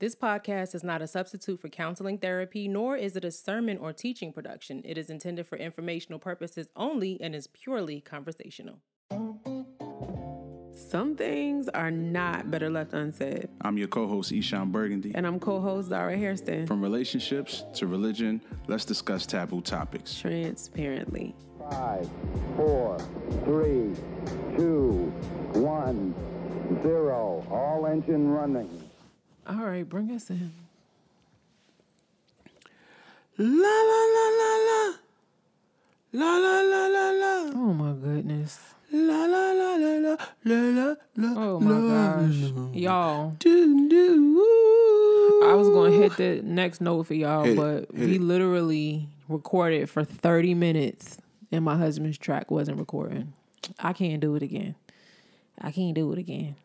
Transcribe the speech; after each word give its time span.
This 0.00 0.16
podcast 0.16 0.74
is 0.74 0.82
not 0.82 1.02
a 1.02 1.06
substitute 1.06 1.60
for 1.60 1.68
counseling 1.68 2.16
therapy, 2.16 2.68
nor 2.68 2.96
is 2.96 3.16
it 3.16 3.24
a 3.26 3.30
sermon 3.30 3.76
or 3.76 3.92
teaching 3.92 4.32
production. 4.32 4.80
It 4.82 4.96
is 4.96 5.10
intended 5.10 5.46
for 5.46 5.58
informational 5.58 6.18
purposes 6.18 6.70
only 6.74 7.20
and 7.20 7.34
is 7.34 7.46
purely 7.48 8.00
conversational. 8.00 8.80
Some 10.72 11.16
things 11.16 11.68
are 11.68 11.90
not 11.90 12.50
better 12.50 12.70
left 12.70 12.94
unsaid. 12.94 13.50
I'm 13.60 13.76
your 13.76 13.88
co-host 13.88 14.32
Eshawn 14.32 14.72
Burgundy. 14.72 15.12
And 15.14 15.26
I'm 15.26 15.38
co-host 15.38 15.90
Zara 15.90 16.16
Hairston. 16.16 16.66
From 16.66 16.80
relationships 16.80 17.64
to 17.74 17.86
religion, 17.86 18.40
let's 18.68 18.86
discuss 18.86 19.26
taboo 19.26 19.60
topics. 19.60 20.18
Transparently. 20.18 21.34
Five, 21.70 22.08
four, 22.56 22.98
three, 23.44 23.94
two, 24.56 25.12
one, 25.52 26.14
zero. 26.82 27.46
All 27.50 27.86
engine 27.86 28.30
running. 28.30 28.89
All 29.50 29.56
right, 29.66 29.88
bring 29.88 30.10
us 30.12 30.30
in. 30.30 30.52
La 33.38 33.46
la 33.46 34.00
la 34.16 34.26
la 34.40 34.52
la. 34.68 34.94
La 36.12 36.36
la 36.38 36.60
la 36.60 36.86
la 36.86 37.10
la. 37.10 37.52
Oh 37.54 37.72
my 37.74 37.92
goodness. 37.92 38.58
La 38.92 39.24
la 39.26 39.52
la 39.52 39.76
la 39.76 39.96
la 39.96 40.16
la 40.44 40.94
la. 41.16 41.34
Oh 41.36 41.60
my 41.60 41.80
gosh. 41.88 42.74
Y'all. 42.74 43.30
Do, 43.38 43.88
do, 43.88 44.36
I 45.48 45.54
was 45.54 45.68
gonna 45.68 45.92
hit 45.96 46.16
the 46.16 46.42
next 46.44 46.80
note 46.80 47.04
for 47.04 47.14
y'all, 47.14 47.44
Hit 47.44 47.56
but 47.56 47.78
hit 47.96 48.08
we 48.08 48.16
it. 48.16 48.20
literally 48.20 49.08
recorded 49.28 49.88
for 49.88 50.04
30 50.04 50.54
minutes 50.54 51.18
and 51.52 51.64
my 51.64 51.76
husband's 51.76 52.18
track 52.18 52.50
wasn't 52.50 52.78
recording. 52.78 53.32
I 53.78 53.92
can't 53.92 54.20
do 54.20 54.34
it 54.36 54.42
again. 54.42 54.74
I 55.60 55.70
can't 55.70 55.94
do 55.94 56.12
it 56.12 56.18
again. 56.18 56.56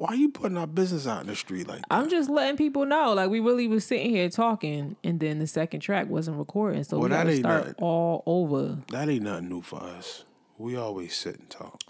Why 0.00 0.14
are 0.14 0.16
you 0.16 0.30
putting 0.30 0.56
our 0.56 0.66
business 0.66 1.06
out 1.06 1.20
in 1.20 1.26
the 1.26 1.36
street 1.36 1.68
like 1.68 1.80
that? 1.80 1.86
I'm 1.90 2.08
just 2.08 2.30
letting 2.30 2.56
people 2.56 2.86
know. 2.86 3.12
Like 3.12 3.28
we 3.28 3.38
really 3.38 3.68
was 3.68 3.84
sitting 3.84 4.08
here 4.08 4.30
talking 4.30 4.96
and 5.04 5.20
then 5.20 5.40
the 5.40 5.46
second 5.46 5.80
track 5.80 6.08
wasn't 6.08 6.38
recording. 6.38 6.82
So 6.84 6.96
Well, 6.96 7.10
we 7.10 7.14
gotta 7.14 7.36
start 7.36 7.66
nothing. 7.66 7.74
all 7.84 8.22
over. 8.24 8.78
That 8.92 9.10
ain't 9.10 9.24
nothing 9.24 9.50
new 9.50 9.60
for 9.60 9.82
us. 9.82 10.24
We 10.56 10.74
always 10.74 11.14
sit 11.14 11.38
and 11.38 11.50
talk. 11.50 11.82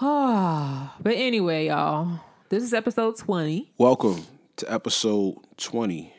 Ah, 0.00 0.96
but 1.00 1.14
anyway, 1.14 1.68
y'all. 1.68 2.18
This 2.48 2.64
is 2.64 2.74
episode 2.74 3.16
20. 3.16 3.70
Welcome 3.78 4.24
to 4.56 4.72
episode 4.72 5.36
20, 5.58 6.12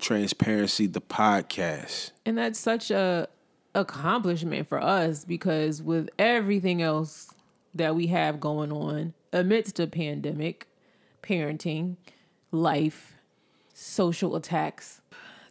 Transparency 0.00 0.88
the 0.88 1.00
podcast. 1.00 2.10
And 2.26 2.36
that's 2.36 2.58
such 2.58 2.90
a 2.90 3.28
accomplishment 3.76 4.68
for 4.68 4.82
us 4.82 5.24
because 5.24 5.80
with 5.80 6.10
everything 6.18 6.82
else 6.82 7.32
that 7.72 7.94
we 7.94 8.08
have 8.08 8.40
going 8.40 8.72
on 8.72 9.14
amidst 9.32 9.76
the 9.76 9.86
pandemic, 9.86 10.66
parenting, 11.22 11.96
life, 12.52 13.14
social 13.74 14.36
attacks, 14.36 15.00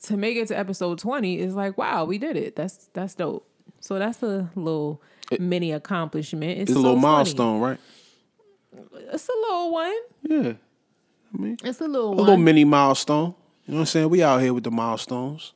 to 0.03 0.15
make 0.17 0.37
it 0.37 0.47
to 0.49 0.57
episode 0.57 0.99
20 0.99 1.39
is 1.39 1.55
like, 1.55 1.77
wow, 1.77 2.05
we 2.05 2.17
did 2.17 2.37
it. 2.37 2.55
That's 2.55 2.89
that's 2.93 3.15
dope. 3.15 3.47
So 3.79 3.99
that's 3.99 4.21
a 4.23 4.49
little 4.55 5.01
mini 5.39 5.71
accomplishment. 5.71 6.59
It's 6.59 6.71
a 6.71 6.73
so 6.75 6.79
little 6.81 6.95
funny. 6.95 7.07
milestone, 7.07 7.59
right? 7.59 7.79
It's 9.11 9.27
a 9.27 9.31
little 9.33 9.71
one. 9.71 9.95
Yeah. 10.23 10.53
I 11.33 11.37
mean, 11.41 11.57
It's 11.63 11.81
a 11.81 11.87
little 11.87 12.07
a 12.07 12.15
one. 12.15 12.17
little 12.17 12.37
mini 12.37 12.63
milestone. 12.63 13.33
You 13.65 13.73
know 13.73 13.77
what 13.77 13.81
I'm 13.81 13.85
saying? 13.87 14.09
We 14.09 14.23
out 14.23 14.41
here 14.41 14.53
with 14.53 14.63
the 14.63 14.71
milestones. 14.71 15.53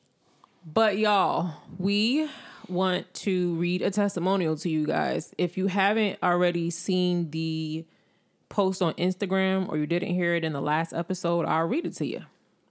But 0.66 0.98
y'all, 0.98 1.54
we 1.78 2.28
want 2.68 3.12
to 3.16 3.54
read 3.56 3.82
a 3.82 3.90
testimonial 3.92 4.56
to 4.58 4.70
you 4.70 4.86
guys. 4.86 5.34
If 5.38 5.58
you 5.58 5.68
haven't 5.68 6.20
already 6.22 6.70
seen 6.72 7.32
the 7.32 7.86
post 8.52 8.82
on 8.82 8.94
Instagram 8.96 9.70
or 9.70 9.78
you 9.78 9.88
didn't 9.88 10.14
hear 10.14 10.36
it 10.36 10.44
in 10.44 10.52
the 10.54 10.62
last 10.62 10.94
episode, 10.94 11.46
I'll 11.46 11.68
read 11.68 11.86
it 11.86 11.96
to 11.96 12.06
you. 12.06 12.22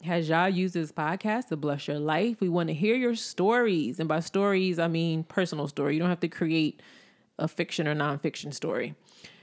Has 0.04 0.28
y'all 0.28 0.48
used 0.48 0.74
this 0.74 0.92
podcast 0.92 1.48
to 1.48 1.56
bless 1.56 1.88
your 1.88 1.98
life? 1.98 2.40
We 2.40 2.48
want 2.48 2.68
to 2.68 2.74
hear 2.74 2.94
your 2.94 3.16
stories. 3.16 3.98
And 3.98 4.08
by 4.08 4.20
stories, 4.20 4.78
I 4.78 4.88
mean 4.88 5.24
personal 5.24 5.68
story. 5.68 5.94
You 5.94 6.00
don't 6.00 6.10
have 6.10 6.20
to 6.20 6.28
create 6.28 6.80
a 7.38 7.48
fiction 7.48 7.88
or 7.88 7.94
nonfiction 7.94 8.52
story. 8.52 8.94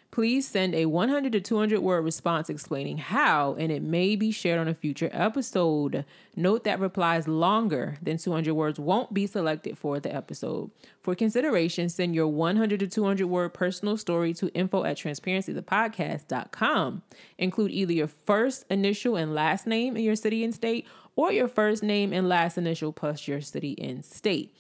Please 0.10 0.48
send 0.48 0.74
a 0.74 0.86
100 0.86 1.34
to 1.34 1.42
200 1.42 1.82
word 1.82 2.02
response 2.02 2.50
explaining 2.50 2.98
how, 2.98 3.56
and 3.60 3.72
it 3.72 3.84
may 3.84 4.16
be 4.16 4.32
shared 4.32 4.60
on 4.60 4.68
a 4.68 4.74
future 4.74 5.12
episode. 5.12 6.06
Note 6.36 6.64
that 6.64 6.80
replies 6.80 7.28
longer 7.28 7.98
than 8.02 8.18
200 8.18 8.52
words 8.54 8.80
won't 8.80 9.14
be 9.14 9.28
selected 9.28 9.78
for 9.78 10.00
the 10.00 10.16
episode. 10.16 10.72
For 11.02 11.14
consideration, 11.14 11.90
send 11.90 12.16
your 12.16 12.28
100 12.28 12.80
to 12.80 12.88
200 12.88 13.28
word 13.28 13.54
personal 13.54 13.98
story 13.98 14.34
to 14.36 14.48
info 14.54 14.86
at 14.86 14.98
transparencythepodcast.com. 14.98 17.02
Include 17.38 17.72
either 17.72 17.94
your 17.94 18.08
first 18.08 18.66
initial 18.70 19.18
and 19.18 19.36
last 19.36 19.68
name 19.68 19.98
in 19.98 20.04
your 20.04 20.16
city 20.16 20.44
and 20.44 20.56
state, 20.56 20.88
or 21.16 21.32
your 21.32 21.48
first 21.48 21.84
name 21.84 22.14
and 22.14 22.30
last 22.30 22.58
initial 22.58 22.94
plus 22.94 23.28
your 23.28 23.42
city 23.42 23.76
and 23.82 24.06
state 24.06 24.56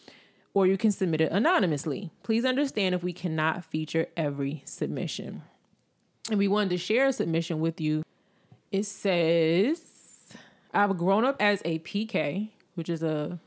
or 0.58 0.66
you 0.66 0.76
can 0.76 0.92
submit 0.92 1.22
it 1.22 1.32
anonymously. 1.32 2.10
Please 2.24 2.44
understand 2.44 2.96
if 2.96 3.04
we 3.04 3.14
cannot 3.14 3.64
feature 3.64 4.08
every 4.18 4.64
submission. 4.66 5.44
And 6.32 6.40
we 6.40 6.48
wanted 6.48 6.72
to 6.72 6.80
share 6.80 7.06
a 7.06 7.14
submission 7.14 7.60
with 7.60 7.80
you. 7.80 8.04
It 8.72 8.88
says, 8.88 9.80
I've 10.74 10.98
grown 10.98 11.26
up 11.26 11.40
as 11.40 11.62
a 11.64 11.78
PK, 11.78 12.50
which 12.74 12.90
is 12.90 13.04
a 13.04 13.38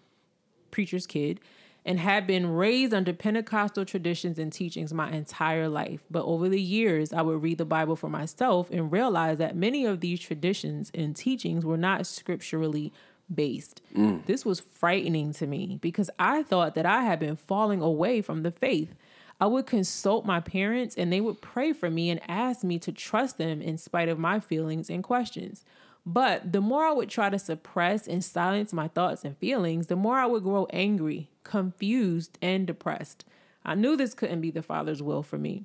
preacher's 0.71 1.05
kid, 1.05 1.41
and 1.85 1.99
had 1.99 2.29
been 2.29 2.47
raised 2.47 2.95
under 2.95 3.13
Pentecostal 3.13 3.85
traditions 3.85 4.39
and 4.39 4.53
teachings 4.53 4.95
my 4.95 5.11
entire 5.11 5.69
life. 5.69 6.05
But 6.13 6.25
over 6.27 6.49
the 6.49 6.63
years, 6.63 7.13
I 7.13 7.23
would 7.23 7.43
read 7.43 7.59
the 7.59 7.65
Bible 7.65 7.97
for 7.97 8.09
myself 8.09 8.71
and 8.71 8.93
realize 8.93 9.39
that 9.39 9.57
many 9.57 9.85
of 9.85 9.99
these 9.99 10.21
traditions 10.21 10.93
and 10.95 11.17
teachings 11.17 11.65
were 11.65 11.77
not 11.77 12.07
scripturally 12.07 12.93
based. 13.35 13.81
Mm. 13.97 14.25
This 14.27 14.45
was 14.45 14.61
frightening 14.61 15.33
to 15.35 15.47
me 15.47 15.79
because 15.81 16.11
I 16.19 16.43
thought 16.43 16.75
that 16.75 16.87
I 16.87 17.03
had 17.03 17.21
been 17.21 17.37
falling 17.37 17.81
away 17.81 18.23
from 18.23 18.43
the 18.43 18.51
faith. 18.51 18.95
I 19.41 19.47
would 19.47 19.67
consult 19.67 20.27
my 20.27 20.41
parents 20.41 20.97
and 20.97 21.13
they 21.13 21.21
would 21.21 21.41
pray 21.41 21.73
for 21.73 21.91
me 21.91 22.11
and 22.11 22.21
ask 22.29 22.63
me 22.63 22.79
to 22.81 22.93
trust 22.93 23.39
them 23.39 23.63
in 23.63 23.79
spite 23.79 24.09
of 24.09 24.19
my 24.19 24.39
feelings 24.39 24.91
and 24.91 25.03
questions. 25.03 25.65
But 26.05 26.53
the 26.53 26.61
more 26.61 26.85
I 26.85 26.93
would 26.93 27.09
try 27.09 27.31
to 27.31 27.39
suppress 27.39 28.07
and 28.09 28.25
silence 28.25 28.73
my 28.73 28.89
thoughts 28.89 29.25
and 29.25 29.37
feelings, 29.37 29.87
the 29.87 29.97
more 29.97 30.17
I 30.17 30.27
would 30.27 30.43
grow 30.43 30.67
angry, 30.71 31.31
confused, 31.45 32.39
and 32.41 32.67
depressed. 32.67 33.25
I 33.65 33.75
knew 33.75 33.97
this 33.97 34.15
couldn't 34.15 34.41
be 34.41 34.51
the 34.51 34.63
Father's 34.63 35.03
will 35.03 35.23
for 35.23 35.39
me. 35.39 35.65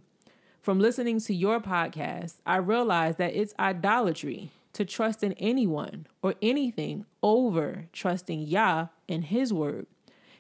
From 0.62 0.80
listening 0.80 1.20
to 1.22 1.34
your 1.34 1.60
podcast, 1.62 2.36
I 2.46 2.58
realized 2.58 3.18
that 3.20 3.36
it's 3.36 3.54
idolatry 3.60 4.52
to 4.76 4.86
trust 4.86 5.24
in 5.24 5.34
anyone 5.34 6.06
or 6.22 6.36
anything 6.42 7.06
over 7.24 7.88
trusting 7.92 8.42
Yah 8.42 8.88
and 9.10 9.26
His 9.26 9.52
word. 9.52 9.88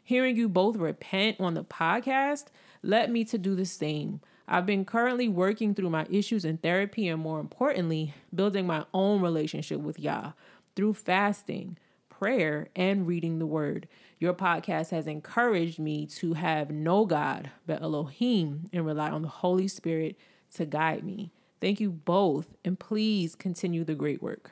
Hearing 0.04 0.36
you 0.36 0.48
both 0.48 0.76
repent 0.76 1.38
on 1.40 1.56
the 1.56 1.64
podcast 1.64 2.46
led 2.84 3.10
me 3.10 3.24
to 3.26 3.38
do 3.38 3.56
the 3.56 3.66
same. 3.66 4.22
I've 4.48 4.66
been 4.66 4.86
currently 4.86 5.28
working 5.28 5.74
through 5.74 5.90
my 5.90 6.06
issues 6.10 6.46
in 6.46 6.58
therapy 6.58 7.08
and, 7.08 7.22
more 7.22 7.40
importantly, 7.40 8.14
building 8.34 8.68
my 8.68 8.86
own 8.94 9.22
relationship 9.22 9.80
with 9.80 10.00
Yah 10.00 10.34
through 10.76 10.94
fasting, 10.94 11.78
prayer, 12.10 12.68
and 12.76 13.08
reading 13.08 13.40
the 13.40 13.48
word. 13.48 13.88
Your 14.20 14.34
podcast 14.34 14.92
has 14.92 15.08
encouraged 15.08 15.80
me 15.80 16.06
to 16.08 16.34
have 16.34 16.70
no 16.70 17.06
God 17.06 17.50
but 17.66 17.82
Elohim 17.82 18.70
and 18.72 18.86
rely 18.86 19.10
on 19.10 19.24
the 19.24 19.28
Holy 19.28 19.68
Spirit 19.68 20.18
to 20.56 20.66
guide 20.66 21.04
me. 21.04 21.32
Thank 21.66 21.80
you 21.80 21.90
both, 21.90 22.54
and 22.64 22.78
please 22.78 23.34
continue 23.34 23.84
the 23.84 23.96
great 23.96 24.22
work. 24.22 24.52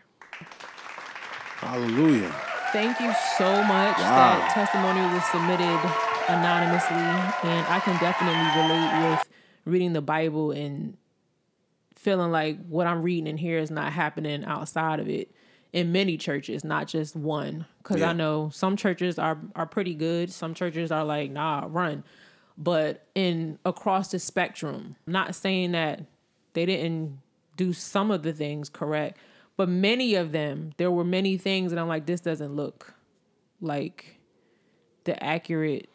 Hallelujah. 1.60 2.34
Thank 2.72 3.00
you 3.00 3.14
so 3.38 3.64
much. 3.66 3.98
That 3.98 4.50
testimony 4.52 5.02
was 5.14 5.24
submitted 5.26 5.80
anonymously, 6.28 6.98
and 6.98 7.68
I 7.68 7.80
can 7.82 8.00
definitely 8.00 8.64
relate 8.64 9.12
with 9.12 9.30
reading 9.66 9.94
the 9.94 10.02
Bible 10.02 10.54
and 10.54 10.98
feeling 11.94 12.32
like 12.32 12.58
what 12.66 12.88
I'm 12.88 13.04
reading 13.04 13.28
in 13.28 13.38
here 13.38 13.60
is 13.60 13.70
not 13.70 13.94
happening 13.94 14.44
outside 14.44 15.00
of 15.00 15.08
it 15.08 15.30
in 15.72 15.92
many 15.92 16.18
churches, 16.18 16.64
not 16.64 16.88
just 16.88 17.16
one. 17.16 17.68
Because 17.78 18.00
Yeah. 18.00 18.10
I 18.10 18.14
know 18.14 18.50
some 18.52 18.76
churches 18.76 19.20
are 19.20 19.38
are 19.56 19.68
pretty 19.68 19.94
good. 19.94 20.32
Some 20.32 20.56
churches 20.56 20.92
are 20.92 21.06
like, 21.06 21.30
nah, 21.30 21.68
run. 21.70 22.06
But 22.58 23.06
in 23.14 23.60
across 23.66 24.10
the 24.10 24.18
spectrum, 24.18 24.96
not 25.06 25.36
saying 25.36 25.74
that 25.74 26.08
they 26.54 26.66
didn't 26.66 27.20
do 27.58 27.74
some 27.74 28.10
of 28.12 28.24
the 28.24 28.34
things 28.34 28.70
correct, 28.70 29.18
but 29.58 29.70
many 29.70 30.16
of 30.16 30.32
them, 30.32 30.72
there 30.78 30.90
were 30.92 31.04
many 31.04 31.38
things 31.38 31.72
and 31.72 31.80
I'm 31.80 31.88
like, 31.88 32.06
this 32.06 32.22
doesn't 32.22 32.56
look 32.56 32.94
like 33.62 34.20
the 35.04 35.22
accurate 35.24 35.88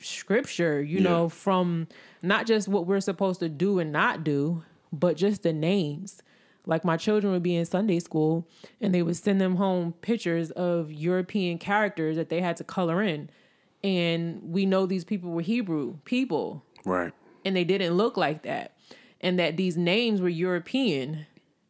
scripture, 0.00 0.80
you 0.80 0.98
Yeah. 0.98 1.04
know, 1.10 1.28
from 1.28 1.88
not 2.22 2.46
just 2.46 2.68
what 2.68 2.86
we're 2.86 3.00
supposed 3.00 3.40
to 3.40 3.48
do 3.48 3.78
and 3.78 3.90
not 3.92 4.22
do, 4.24 4.62
but 4.92 5.16
just 5.16 5.42
the 5.42 5.52
names. 5.52 6.22
Like 6.66 6.84
my 6.84 6.96
children 6.96 7.32
would 7.32 7.42
be 7.42 7.56
in 7.56 7.64
Sunday 7.64 7.98
school 7.98 8.46
and 8.80 8.94
they 8.94 9.02
would 9.02 9.16
send 9.16 9.40
them 9.40 9.56
home 9.56 9.94
pictures 10.00 10.50
of 10.52 10.92
European 10.92 11.58
characters 11.58 12.16
that 12.16 12.28
they 12.28 12.40
had 12.40 12.56
to 12.58 12.64
color 12.64 13.02
in. 13.02 13.30
And 13.82 14.42
we 14.42 14.66
know 14.66 14.86
these 14.86 15.04
people 15.04 15.30
were 15.30 15.40
Hebrew 15.42 15.96
people 16.04 16.62
Right. 16.84 17.12
and 17.44 17.56
they 17.56 17.64
didn't 17.64 17.94
look 17.94 18.16
like 18.16 18.42
that. 18.42 18.72
And 19.20 19.38
that 19.38 19.56
these 19.56 19.76
names 19.76 20.20
were 20.20 20.28
European. 20.28 21.26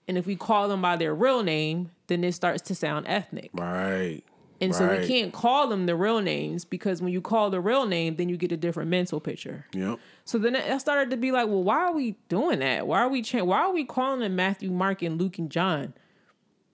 And 0.06 0.18
if 0.18 0.26
we 0.26 0.36
call 0.36 0.68
them 0.68 0.82
by 0.82 0.96
their 0.96 1.14
real 1.14 1.42
name, 1.42 1.90
then 2.08 2.24
it 2.24 2.32
starts 2.32 2.62
to 2.68 2.74
sound 2.74 3.06
ethnic. 3.08 3.50
Right. 3.54 4.22
And 4.60 4.74
so 4.74 4.88
we 4.98 5.06
can't 5.06 5.32
call 5.32 5.68
them 5.68 5.86
the 5.86 5.94
real 5.94 6.20
names 6.20 6.64
because 6.64 7.00
when 7.00 7.12
you 7.12 7.20
call 7.20 7.48
the 7.48 7.60
real 7.60 7.86
name, 7.86 8.16
then 8.16 8.28
you 8.28 8.36
get 8.36 8.50
a 8.50 8.56
different 8.56 8.90
mental 8.90 9.20
picture. 9.20 9.66
Yep. 9.72 10.00
So 10.24 10.36
then 10.36 10.56
I 10.56 10.78
started 10.78 11.10
to 11.10 11.16
be 11.16 11.30
like, 11.30 11.46
well, 11.46 11.62
why 11.62 11.76
are 11.76 11.92
we 11.94 12.16
doing 12.28 12.58
that? 12.58 12.86
Why 12.86 12.98
are 13.00 13.08
we 13.08 13.22
cha- 13.22 13.44
why 13.44 13.60
are 13.60 13.72
we 13.72 13.84
calling 13.84 14.18
them 14.20 14.34
Matthew, 14.34 14.70
Mark, 14.72 15.02
and 15.02 15.16
Luke 15.20 15.38
and 15.38 15.48
John? 15.48 15.94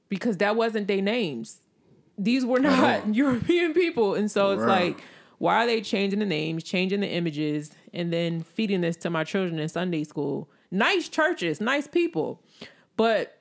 Because 0.08 0.38
that 0.38 0.56
wasn't 0.56 0.88
their 0.88 1.02
names. 1.02 1.60
These 2.16 2.46
were 2.46 2.60
not. 2.60 3.14
European 3.14 3.74
people. 3.74 4.14
And 4.14 4.30
so 4.30 4.52
it's 4.52 4.62
Right. 4.62 4.94
like, 4.96 5.04
why 5.38 5.64
are 5.64 5.66
they 5.66 5.80
changing 5.82 6.20
the 6.20 6.26
names, 6.26 6.64
changing 6.64 7.00
the 7.00 7.08
images, 7.08 7.70
and 7.92 8.10
then 8.12 8.40
feeding 8.42 8.80
this 8.80 8.96
to 8.98 9.10
my 9.10 9.24
children 9.24 9.58
in 9.58 9.68
Sunday 9.68 10.04
school? 10.04 10.48
Nice 10.74 11.08
churches, 11.08 11.60
nice 11.60 11.86
people. 11.86 12.42
But 12.96 13.38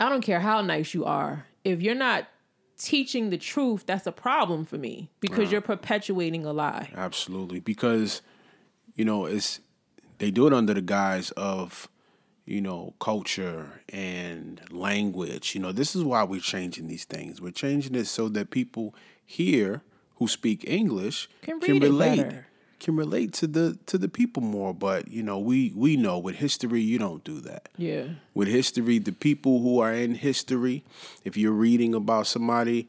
I 0.00 0.08
don't 0.08 0.22
care 0.22 0.40
how 0.40 0.62
nice 0.62 0.94
you 0.94 1.04
are. 1.04 1.46
If 1.64 1.82
you're 1.82 1.94
not 1.94 2.28
teaching 2.78 3.28
the 3.28 3.36
truth, 3.36 3.84
that's 3.84 4.06
a 4.06 4.12
problem 4.12 4.64
for 4.64 4.78
me 4.78 5.10
because 5.20 5.52
you're 5.52 5.60
perpetuating 5.60 6.46
a 6.46 6.52
lie. 6.52 6.88
Absolutely, 6.96 7.60
because 7.60 8.22
you 8.94 9.04
know 9.04 9.26
it's 9.26 9.60
they 10.18 10.30
do 10.30 10.46
it 10.46 10.54
under 10.54 10.72
the 10.72 10.80
guise 10.80 11.30
of 11.32 11.88
you 12.46 12.62
know 12.62 12.94
culture 13.00 13.82
and 13.90 14.62
language. 14.70 15.54
You 15.54 15.60
know 15.60 15.72
this 15.72 15.94
is 15.94 16.02
why 16.02 16.24
we're 16.24 16.40
changing 16.40 16.86
these 16.86 17.04
things. 17.04 17.40
We're 17.40 17.50
changing 17.50 17.94
it 17.94 18.06
so 18.06 18.30
that 18.30 18.50
people 18.50 18.94
here 19.26 19.82
who 20.16 20.26
speak 20.26 20.64
English 20.66 21.28
Can 21.42 21.58
read 21.60 21.82
it 21.82 21.86
relate 21.86 22.22
better. 22.22 22.46
Can 22.80 22.96
relate 22.96 23.32
to 23.34 23.46
the 23.46 23.78
to 23.86 23.98
the 23.98 24.08
people 24.08 24.42
more. 24.42 24.74
But 24.74 25.08
you 25.08 25.22
know 25.22 25.38
we 25.38 25.72
we 25.76 25.96
know 25.96 26.18
with 26.18 26.36
history 26.36 26.80
you 26.80 26.98
don't 26.98 27.22
do 27.22 27.40
that. 27.40 27.68
Yeah. 27.76 28.04
with 28.34 28.48
history, 28.48 28.98
the 28.98 29.12
people 29.12 29.60
who 29.60 29.80
are 29.80 29.92
in 29.92 30.14
history, 30.14 30.84
if 31.24 31.36
you're 31.36 31.52
reading 31.52 31.94
about 31.94 32.26
somebody, 32.26 32.88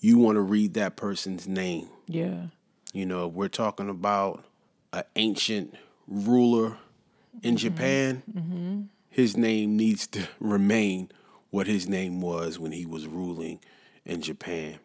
you 0.00 0.18
want 0.18 0.36
to 0.36 0.42
read 0.42 0.74
that 0.74 0.96
person's 0.96 1.48
name. 1.48 1.88
Yeah. 2.06 2.46
You 2.92 3.06
know, 3.06 3.26
we're 3.26 3.48
talking 3.48 3.88
about 3.88 4.44
an 4.92 5.04
ancient 5.16 5.74
ruler 6.06 6.78
in 7.42 7.54
mm-hmm. 7.54 7.56
Japan, 7.56 8.22
mm-hmm. 8.32 8.80
his 9.10 9.36
name 9.36 9.76
needs 9.76 10.06
to 10.08 10.26
remain 10.40 11.10
what 11.50 11.66
his 11.66 11.88
name 11.88 12.20
was 12.20 12.58
when 12.58 12.72
he 12.72 12.86
was 12.86 13.06
ruling 13.06 13.60
in 14.04 14.20
Japan 14.20 14.78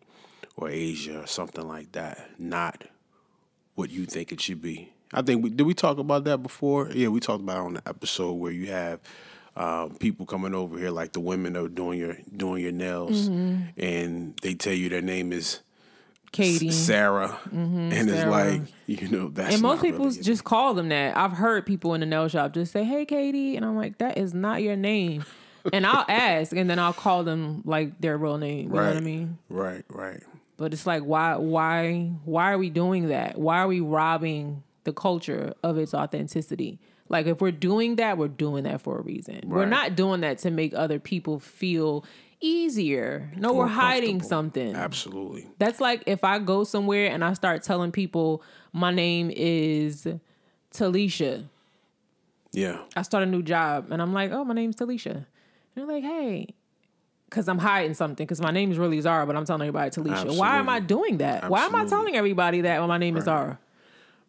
or 0.56 0.70
Asia 0.70 1.22
or 1.22 1.28
something 1.28 1.68
like 1.68 1.92
that, 1.94 2.30
not 2.38 2.86
what 3.76 3.90
you 3.90 4.06
think 4.06 4.32
it 4.32 4.42
should 4.42 4.62
be. 4.62 4.92
I 5.14 5.22
think 5.22 5.44
we 5.44 5.50
did 5.50 5.64
we 5.68 5.74
talk 5.74 5.98
about 5.98 6.24
that 6.26 6.40
before? 6.40 6.90
Yeah, 6.94 7.10
we 7.10 7.20
talked 7.20 7.42
about 7.42 7.58
it 7.58 7.66
on 7.66 7.74
the 7.76 7.88
episode 7.88 8.34
where 8.34 8.52
you 8.52 8.68
have 8.68 9.00
um, 9.56 9.96
people 9.96 10.26
coming 10.26 10.56
over 10.56 10.80
here, 10.80 10.90
like 10.90 11.14
the 11.14 11.20
women 11.20 11.56
are 11.56 11.68
doing 11.68 12.00
your 12.00 12.18
doing 12.36 12.64
your 12.64 12.72
nails, 12.72 13.28
and 13.28 14.36
they 14.42 14.56
tell 14.56 14.74
you 14.74 14.90
their 14.90 15.02
name 15.04 15.32
is 15.32 15.60
Katie. 16.32 16.72
Sarah, 16.72 17.38
and 17.52 17.94
it's 17.94 18.26
like 18.26 18.62
you 18.88 19.08
know 19.10 19.30
that's 19.30 19.54
and 19.54 19.62
most 19.62 19.78
not 19.78 19.84
people 19.84 20.06
really 20.06 20.20
it. 20.20 20.24
just 20.24 20.44
call 20.44 20.74
them 20.74 20.90
that. 20.90 21.16
I've 21.16 21.34
heard 21.34 21.68
people 21.68 21.94
in 21.94 22.00
the 22.00 22.08
nail 22.08 22.28
shop 22.28 22.54
just 22.54 22.72
say, 22.74 22.84
"Hey, 22.84 23.06
Katie," 23.06 23.56
and 23.56 23.64
I'm 23.64 23.76
like, 23.76 24.00
"That 24.00 24.18
is 24.18 24.34
not 24.34 24.64
your 24.64 24.76
name." 24.76 25.26
and 25.72 25.86
I'll 25.86 26.06
ask, 26.10 26.56
and 26.56 26.68
then 26.68 26.80
I'll 26.80 26.92
call 26.94 27.24
them 27.24 27.62
like 27.66 28.02
their 28.02 28.18
real 28.18 28.40
name. 28.40 28.70
You 28.70 28.70
know 28.70 28.88
what 28.88 28.98
I 28.98 29.02
mean? 29.02 29.38
right, 29.50 29.86
right, 29.90 30.24
But 30.64 30.72
it's 30.72 30.88
like, 30.88 31.04
why, 31.04 31.36
why, 31.36 32.14
why 32.24 32.54
are 32.54 32.58
we 32.58 32.70
doing 32.70 33.10
that? 33.10 33.38
Why 33.38 33.58
are 33.58 33.68
we 33.68 33.82
robbing 33.82 34.64
the 34.86 34.94
culture 34.94 35.54
of 35.62 35.78
its 35.78 35.94
authenticity? 35.94 36.80
Like, 37.10 37.26
if 37.26 37.42
we're 37.42 37.52
doing 37.52 37.98
that, 37.98 38.18
we're 38.18 38.30
doing 38.30 38.64
that 38.64 38.80
for 38.82 38.98
a 38.98 39.02
reason. 39.02 39.42
We're 39.46 39.66
not 39.66 39.98
doing 39.98 40.22
that 40.22 40.38
to 40.40 40.52
make 40.52 40.74
other 40.74 41.00
people 41.00 41.42
feel 41.42 42.06
easier. 42.40 43.30
No, 43.36 43.50
More 43.50 43.64
we're 43.64 43.68
hiding 43.72 44.22
something. 44.22 44.74
absolutely. 44.74 45.50
That's 45.60 45.82
like 45.82 46.04
if 46.06 46.24
I 46.24 46.40
go 46.40 46.64
somewhere 46.64 47.12
and 47.12 47.26
I 47.26 47.34
start 47.34 47.64
telling 47.64 47.92
people 47.92 48.42
my 48.72 48.92
name 48.94 49.32
is 49.36 50.08
Talisha. 50.74 51.44
Yeah, 52.54 52.84
I 52.96 53.02
start 53.02 53.24
a 53.24 53.26
new 53.26 53.44
job 53.44 53.92
and 53.92 54.02
I'm 54.02 54.14
like, 54.14 54.32
oh, 54.32 54.46
my 54.46 54.54
name's 54.54 54.78
Talisha. 54.78 55.12
And 55.16 55.26
they're 55.76 55.86
like, 55.86 56.04
hey, 56.04 56.56
because 57.34 57.48
I'm 57.48 57.58
hiding 57.58 57.96
something 57.96 58.24
because 58.26 58.40
my 58.40 58.52
name 58.52 58.72
is 58.72 58.78
really 58.78 59.02
Zara, 59.02 59.26
but 59.26 59.36
I'm 59.36 59.44
telling 59.46 59.64
everybody 59.68 59.90
Talisha. 59.90 60.38
Why 60.38 60.58
am 60.60 60.70
I 60.70 60.80
doing 60.80 61.18
that? 61.18 61.50
Why 61.50 61.66
am 61.66 61.74
I 61.74 61.86
telling 61.86 62.16
everybody 62.16 62.62
that 62.62 62.80
when 62.80 62.88
my 62.90 63.00
name 63.00 63.18
is 63.18 63.24
Zara? 63.26 63.58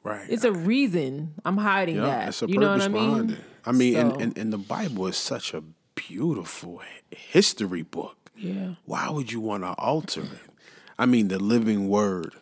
right. 0.03 0.27
It's 0.29 0.45
a 0.45 0.53
reason 0.53 1.35
I'm 1.45 1.59
hiding 1.59 1.97
yeah, 1.97 2.07
that. 2.07 2.29
it's 2.29 2.43
a 2.43 2.47
you 2.49 2.59
know 2.59 2.69
what 2.71 2.81
purpose 2.81 2.87
I 2.87 2.89
mean? 2.89 3.11
behind 3.11 3.31
it. 3.33 3.39
I 3.67 3.73
mean, 3.73 3.95
So- 3.95 4.01
and, 4.01 4.23
and 4.23 4.39
and 4.39 4.53
the 4.53 4.59
Bible 4.59 5.07
is 5.07 5.17
such 5.19 5.53
a 5.53 5.63
beautiful 5.95 6.81
history 7.11 7.83
book. 7.83 8.17
yeah. 8.37 8.75
Why 8.87 9.11
would 9.11 9.31
you 9.33 9.41
want 9.41 9.63
to 9.65 9.75
alter 9.79 10.23
it? 10.23 10.51
I 10.99 11.07
mean, 11.07 11.29
the 11.29 11.39
living 11.39 11.89
word. 11.89 12.33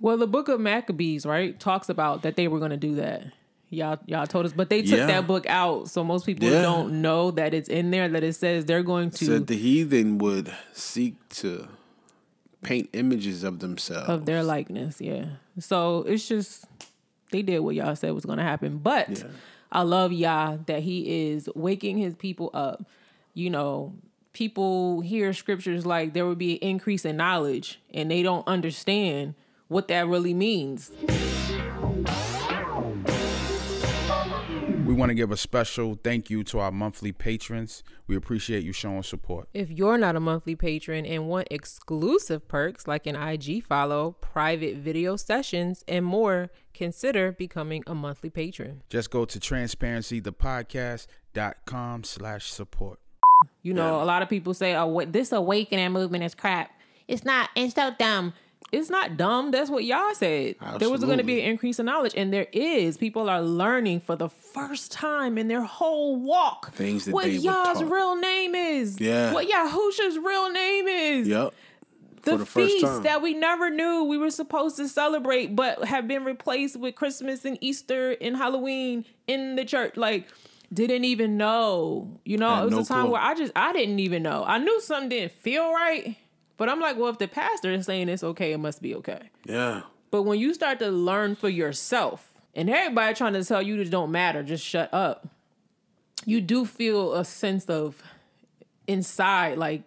Well, 0.00 0.16
the 0.16 0.26
book 0.26 0.48
of 0.48 0.60
Maccabees, 0.60 1.26
right, 1.26 1.58
talks 1.60 1.88
about 1.88 2.22
that 2.22 2.36
they 2.36 2.48
were 2.48 2.58
going 2.58 2.70
to 2.70 2.76
do 2.76 2.94
that. 2.96 3.24
Y'all, 3.72 3.98
Yah 4.06 4.24
told 4.24 4.46
us, 4.46 4.52
but 4.52 4.68
they 4.68 4.82
took 4.82 4.98
Yeah. 4.98 5.06
that 5.06 5.26
book 5.28 5.46
out, 5.48 5.88
so 5.88 6.02
most 6.02 6.26
people 6.26 6.48
Yeah. 6.48 6.62
don't 6.62 7.00
know 7.02 7.30
that 7.30 7.54
it's 7.54 7.68
in 7.68 7.92
there. 7.92 8.08
That 8.08 8.24
it 8.24 8.32
says 8.34 8.64
they're 8.64 8.82
going 8.82 9.10
to 9.12 9.24
Said 9.24 9.46
the 9.46 9.56
heathen 9.56 10.18
would 10.18 10.52
seek 10.72 11.14
to 11.36 11.68
paint 12.62 12.90
images 12.92 13.44
of 13.44 13.60
themselves. 13.60 14.08
of 14.08 14.26
their 14.26 14.42
likeness. 14.42 15.00
Yeah. 15.00 15.26
So 15.60 15.98
it's 16.02 16.26
just 16.28 16.64
they 17.30 17.42
did 17.42 17.60
what 17.60 17.76
Yah 17.76 17.94
said 17.94 18.12
was 18.12 18.24
going 18.26 18.38
to 18.38 18.44
happen. 18.44 18.78
But 18.78 19.08
Yeah. 19.18 19.24
I 19.70 19.82
love 19.82 20.12
Yah 20.12 20.56
that 20.66 20.82
he 20.82 21.28
is 21.30 21.48
waking 21.54 21.96
his 21.98 22.16
people 22.16 22.50
up. 22.52 22.84
You 23.34 23.50
know, 23.50 23.92
people 24.32 25.00
hear 25.00 25.32
scriptures 25.32 25.86
like 25.86 26.12
there 26.12 26.26
would 26.26 26.38
be 26.38 26.54
an 26.54 26.58
increase 26.70 27.04
in 27.04 27.16
knowledge 27.16 27.78
and 27.94 28.10
they 28.10 28.22
don't 28.24 28.46
understand 28.48 29.34
what 29.68 29.86
that 29.88 30.08
really 30.08 30.34
means. 30.34 30.90
Want 35.00 35.10
to 35.10 35.14
give 35.14 35.32
a 35.32 35.36
special 35.36 35.98
thank 36.04 36.30
you 36.30 36.44
to 36.44 36.60
our 36.60 36.70
monthly 36.70 37.10
patrons. 37.10 37.82
We 38.06 38.14
appreciate 38.16 38.62
you 38.62 38.72
showing 38.72 39.02
support. 39.02 39.48
If 39.54 39.70
you're 39.70 39.96
not 39.96 40.14
a 40.14 40.20
monthly 40.20 40.54
patron 40.54 41.06
and 41.06 41.26
want 41.26 41.48
exclusive 41.50 42.46
perks 42.46 42.86
like 42.86 43.06
an 43.06 43.16
IG 43.16 43.64
follow, 43.64 44.16
private 44.20 44.76
video 44.76 45.16
sessions, 45.16 45.82
and 45.88 46.04
more, 46.04 46.50
consider 46.74 47.32
becoming 47.32 47.82
a 47.86 47.94
monthly 47.94 48.28
patron. 48.28 48.82
Just 48.90 49.10
go 49.10 49.24
to 49.24 49.40
transparencythepodcast.com 49.40 52.04
slash 52.04 52.52
support. 52.52 52.98
You 53.62 53.72
know, 53.72 54.02
a 54.02 54.04
lot 54.04 54.20
of 54.20 54.28
people 54.28 54.52
say, 54.52 54.74
"Oh, 54.74 54.86
what 54.86 55.14
this 55.14 55.32
awakening 55.32 55.92
movement 55.92 56.24
is 56.24 56.34
crap." 56.34 56.72
It's 57.08 57.24
not. 57.24 57.48
It's 57.56 57.74
so 57.74 57.92
dumb. 57.98 58.34
It's 58.72 58.88
not 58.88 59.16
dumb. 59.16 59.50
That's 59.50 59.68
what 59.68 59.84
Yah 59.84 60.12
said. 60.12 60.54
There 60.78 60.90
was 60.90 61.02
going 61.02 61.18
to 61.18 61.24
be 61.24 61.40
an 61.40 61.50
increase 61.50 61.80
in 61.80 61.86
knowledge, 61.86 62.14
and 62.16 62.32
there 62.32 62.46
is. 62.52 62.96
People 62.96 63.28
are 63.28 63.42
learning 63.42 64.00
for 64.00 64.14
the 64.14 64.28
first 64.28 64.92
time 64.92 65.38
in 65.38 65.48
their 65.48 65.64
whole 65.64 66.16
walk 66.16 66.72
Things 66.72 67.04
that 67.06 67.12
what 67.14 67.24
they 67.24 67.30
Yah's 67.32 67.82
real 67.82 68.14
name 68.14 68.54
is. 68.54 69.00
Yeah. 69.00 69.32
What 69.32 69.48
Yahusha's 69.48 70.18
real 70.18 70.50
name 70.52 70.86
is. 70.86 71.26
Yep. 71.28 71.52
The, 72.22 72.30
For 72.32 72.36
the 72.36 72.46
first 72.46 72.72
feast 72.72 72.84
time. 72.84 73.02
that 73.04 73.22
we 73.22 73.34
never 73.34 73.70
knew 73.70 74.04
we 74.04 74.18
were 74.18 74.30
supposed 74.30 74.76
to 74.76 74.86
celebrate, 74.88 75.56
but 75.56 75.84
have 75.86 76.06
been 76.06 76.24
replaced 76.24 76.76
with 76.76 76.94
Christmas 76.94 77.44
and 77.46 77.56
Easter 77.62 78.14
and 78.20 78.36
Halloween 78.36 79.04
in 79.26 79.56
the 79.56 79.64
church. 79.64 79.96
Like, 79.96 80.28
didn't 80.72 81.04
even 81.06 81.36
know. 81.38 82.20
You 82.24 82.36
know, 82.36 82.54
Had 82.54 82.60
it 82.60 82.64
was 82.66 82.72
no 82.74 82.80
a 82.80 82.84
time 82.84 83.02
clue. 83.04 83.12
where 83.14 83.22
I 83.22 83.34
just 83.34 83.52
I 83.56 83.72
didn't 83.72 83.98
even 84.00 84.22
know. 84.22 84.44
I 84.46 84.58
knew 84.58 84.80
something 84.82 85.08
didn't 85.08 85.32
feel 85.32 85.72
right, 85.72 86.14
but 86.60 86.68
I'm 86.68 86.78
like, 86.78 86.98
well, 86.98 87.08
if 87.08 87.16
the 87.16 87.26
pastor 87.26 87.72
is 87.72 87.86
saying 87.86 88.10
it's 88.10 88.22
okay, 88.22 88.52
it 88.52 88.58
must 88.58 88.82
be 88.82 88.94
okay. 88.96 89.30
Yeah. 89.46 89.80
But 90.10 90.24
when 90.24 90.38
you 90.38 90.52
start 90.52 90.78
to 90.80 90.90
learn 90.90 91.34
for 91.34 91.48
yourself, 91.48 92.34
and 92.54 92.68
everybody 92.68 93.14
trying 93.14 93.32
to 93.32 93.42
tell 93.42 93.62
you 93.62 93.78
this 93.78 93.88
don't 93.88 94.10
matter, 94.10 94.42
just 94.42 94.62
shut 94.62 94.92
up. 94.92 95.26
You 96.26 96.42
do 96.42 96.66
feel 96.66 97.14
a 97.14 97.24
sense 97.24 97.64
of 97.64 98.02
inside, 98.86 99.56
like 99.56 99.84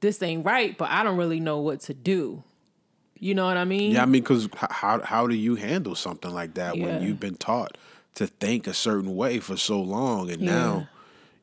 this 0.00 0.22
ain't 0.22 0.46
right, 0.46 0.78
but 0.78 0.88
I 0.88 1.02
don't 1.02 1.18
really 1.18 1.40
know 1.40 1.58
what 1.58 1.80
to 1.82 1.92
do. 1.92 2.42
You 3.18 3.34
know 3.34 3.44
what 3.44 3.58
I 3.58 3.66
mean? 3.66 3.90
Yeah, 3.90 4.02
I 4.02 4.06
mean, 4.06 4.22
because 4.22 4.48
how 4.54 5.02
how 5.02 5.26
do 5.26 5.34
you 5.34 5.56
handle 5.56 5.94
something 5.94 6.32
like 6.32 6.54
that 6.54 6.78
Yeah. 6.78 6.84
when 6.86 7.02
you've 7.02 7.20
been 7.20 7.36
taught 7.36 7.76
to 8.14 8.26
think 8.26 8.66
a 8.66 8.72
certain 8.72 9.14
way 9.14 9.40
for 9.40 9.58
so 9.58 9.78
long, 9.78 10.30
and 10.30 10.40
Yeah. 10.40 10.50
now 10.52 10.88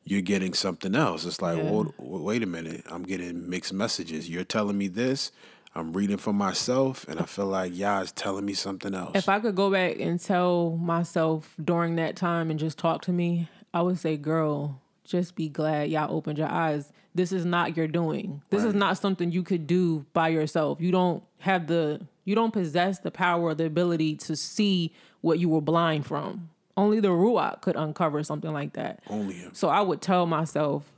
you're 0.06 0.22
getting 0.22 0.54
something 0.54 0.94
else? 0.94 1.26
It's 1.26 1.42
like, 1.42 1.58
Yeah. 1.58 1.70
well, 1.70 1.92
wait 1.98 2.42
a 2.42 2.46
minute, 2.46 2.84
I'm 2.90 3.02
getting 3.02 3.50
mixed 3.50 3.72
messages. 3.72 4.30
You're 4.30 4.44
telling 4.44 4.78
me 4.78 4.88
this, 4.88 5.32
I'm 5.74 5.92
reading 5.92 6.16
for 6.16 6.32
myself, 6.32 7.04
and 7.08 7.20
I 7.20 7.24
feel 7.24 7.46
like 7.46 7.76
Yah 7.76 8.00
is 8.00 8.12
telling 8.12 8.46
me 8.46 8.54
something 8.54 8.94
else. 8.94 9.12
If 9.14 9.28
I 9.28 9.40
could 9.40 9.56
go 9.56 9.70
back 9.70 10.00
and 10.00 10.18
tell 10.18 10.76
myself 10.76 11.54
during 11.62 11.96
that 11.96 12.16
time 12.16 12.50
and 12.50 12.58
just 12.58 12.78
talk 12.78 13.02
to 13.02 13.12
me, 13.12 13.48
I 13.74 13.82
would 13.82 13.98
say, 13.98 14.16
girl, 14.16 14.80
just 15.04 15.34
be 15.34 15.48
glad 15.48 15.90
Yah 15.90 16.06
opened 16.08 16.38
your 16.38 16.48
eyes. 16.48 16.90
This 17.14 17.32
is 17.32 17.44
not 17.44 17.76
your 17.76 17.88
doing. 17.88 18.42
This 18.50 18.62
is 18.64 18.74
not 18.74 18.98
something 18.98 19.32
you 19.32 19.42
could 19.42 19.66
do 19.66 20.06
by 20.12 20.28
yourself. 20.28 20.80
You 20.80 20.92
don't 20.92 21.22
have 21.38 21.66
the 21.66 22.00
you 22.24 22.34
don't 22.34 22.52
possess 22.52 22.98
the 22.98 23.10
power 23.10 23.42
or 23.42 23.54
the 23.54 23.64
ability 23.66 24.16
to 24.16 24.34
see 24.36 24.92
what 25.20 25.38
you 25.38 25.48
were 25.48 25.60
blind 25.60 26.04
from. 26.06 26.50
Only 26.76 27.00
the 27.00 27.08
Ruach 27.08 27.62
could 27.62 27.76
uncover 27.76 28.22
something 28.22 28.52
like 28.52 28.74
that. 28.74 29.00
Only 29.08 29.34
him. 29.34 29.50
So 29.54 29.68
I 29.68 29.80
would 29.80 30.02
tell 30.02 30.26
myself, 30.26 30.92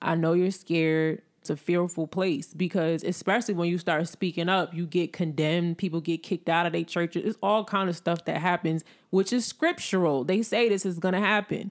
I 0.00 0.14
know 0.14 0.32
you're 0.32 0.50
scared. 0.50 1.22
It's 1.40 1.50
a 1.50 1.56
fearful 1.56 2.06
place 2.06 2.54
because 2.54 3.04
especially 3.04 3.52
when 3.52 3.68
you 3.68 3.76
start 3.76 4.08
speaking 4.08 4.48
up, 4.48 4.72
you 4.72 4.86
get 4.86 5.12
condemned, 5.12 5.76
people 5.76 6.00
get 6.00 6.22
kicked 6.22 6.48
out 6.48 6.64
of 6.64 6.72
their 6.72 6.84
churches. 6.84 7.22
It's 7.26 7.38
all 7.42 7.64
kind 7.64 7.90
of 7.90 7.96
stuff 7.96 8.24
that 8.24 8.38
happens, 8.38 8.82
which 9.10 9.30
is 9.30 9.44
scriptural. 9.44 10.24
They 10.24 10.40
say 10.40 10.70
this 10.70 10.86
is 10.86 10.98
gonna 10.98 11.20
happen. 11.20 11.70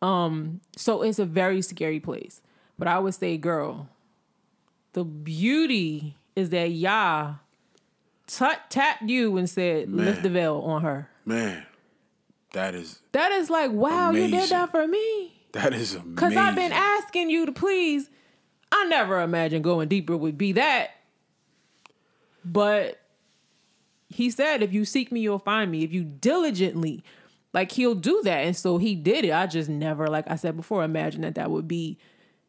Um, 0.00 0.60
so 0.76 1.02
it's 1.02 1.18
a 1.18 1.24
very 1.24 1.60
scary 1.62 1.98
place. 1.98 2.40
But 2.78 2.86
I 2.86 3.00
would 3.00 3.14
say, 3.14 3.36
girl, 3.36 3.88
the 4.92 5.04
beauty 5.04 6.16
is 6.36 6.50
that 6.50 6.70
Yah 6.70 7.34
t- 8.26 8.46
tapped 8.68 9.02
you 9.02 9.36
and 9.36 9.50
said, 9.50 9.90
lift 9.90 10.22
the 10.22 10.30
veil 10.30 10.58
on 10.64 10.82
her. 10.82 11.08
Man, 11.24 11.66
that 12.52 12.74
is 12.74 13.00
That 13.12 13.32
is 13.32 13.50
like, 13.50 13.70
wow, 13.72 14.10
you 14.10 14.28
did 14.28 14.50
that 14.50 14.70
for 14.70 14.86
me. 14.86 15.32
that 15.52 15.72
is 15.74 15.94
amazing. 15.94 16.14
Because 16.14 16.36
I've 16.36 16.54
been 16.54 16.72
asking 16.72 17.30
you 17.30 17.46
to 17.46 17.52
please. 17.52 18.10
I 18.72 18.84
never 18.84 19.20
imagined 19.20 19.64
going 19.64 19.88
deeper 19.88 20.16
would 20.16 20.38
be 20.38 20.52
that. 20.52 20.90
But 22.44 23.00
he 24.08 24.30
said, 24.30 24.62
if 24.62 24.72
you 24.72 24.84
seek 24.84 25.12
me, 25.12 25.20
you'll 25.20 25.38
find 25.38 25.70
me. 25.70 25.82
If 25.84 25.92
you 25.92 26.04
diligently, 26.04 27.02
like 27.52 27.72
he'll 27.72 27.94
do 27.94 28.20
that. 28.24 28.44
And 28.44 28.56
so 28.56 28.78
he 28.78 28.94
did 28.94 29.24
it. 29.24 29.32
I 29.32 29.46
just 29.46 29.68
never, 29.68 30.06
like 30.06 30.30
I 30.30 30.36
said 30.36 30.56
before, 30.56 30.84
imagined 30.84 31.24
that 31.24 31.34
that 31.34 31.50
would 31.50 31.68
be 31.68 31.98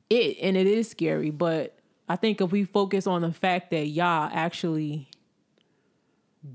it. 0.09 0.37
And 0.41 0.55
it 0.55 0.67
is 0.67 0.89
scary. 0.89 1.29
But 1.29 1.75
I 2.07 2.15
think 2.15 2.41
if 2.41 2.51
we 2.51 2.63
focus 2.63 3.07
on 3.07 3.21
the 3.21 3.31
fact 3.31 3.71
that 3.71 3.87
Yah 3.87 4.29
actually 4.31 5.07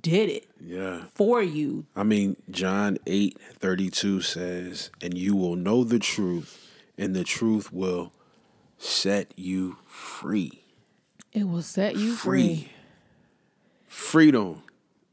did 0.01 0.29
it 0.29 0.49
Yeah. 0.61 1.05
for 1.15 1.43
you, 1.43 1.87
I 1.95 2.03
mean, 2.03 2.37
John 2.51 2.99
8 3.07 3.39
32 3.59 4.21
says, 4.21 4.91
And 5.01 5.17
you 5.17 5.37
will 5.37 5.57
know 5.57 5.85
the 5.85 5.99
truth, 5.99 6.71
and 6.99 7.15
the 7.15 7.25
truth 7.25 7.73
will 7.73 8.13
set 8.79 9.33
you 9.37 9.77
free. 9.87 10.63
it 11.33 11.45
will 11.49 11.63
set 11.63 11.97
you 11.97 12.13
free. 12.15 12.57
Free. 12.57 12.69
Freedom. 13.87 14.63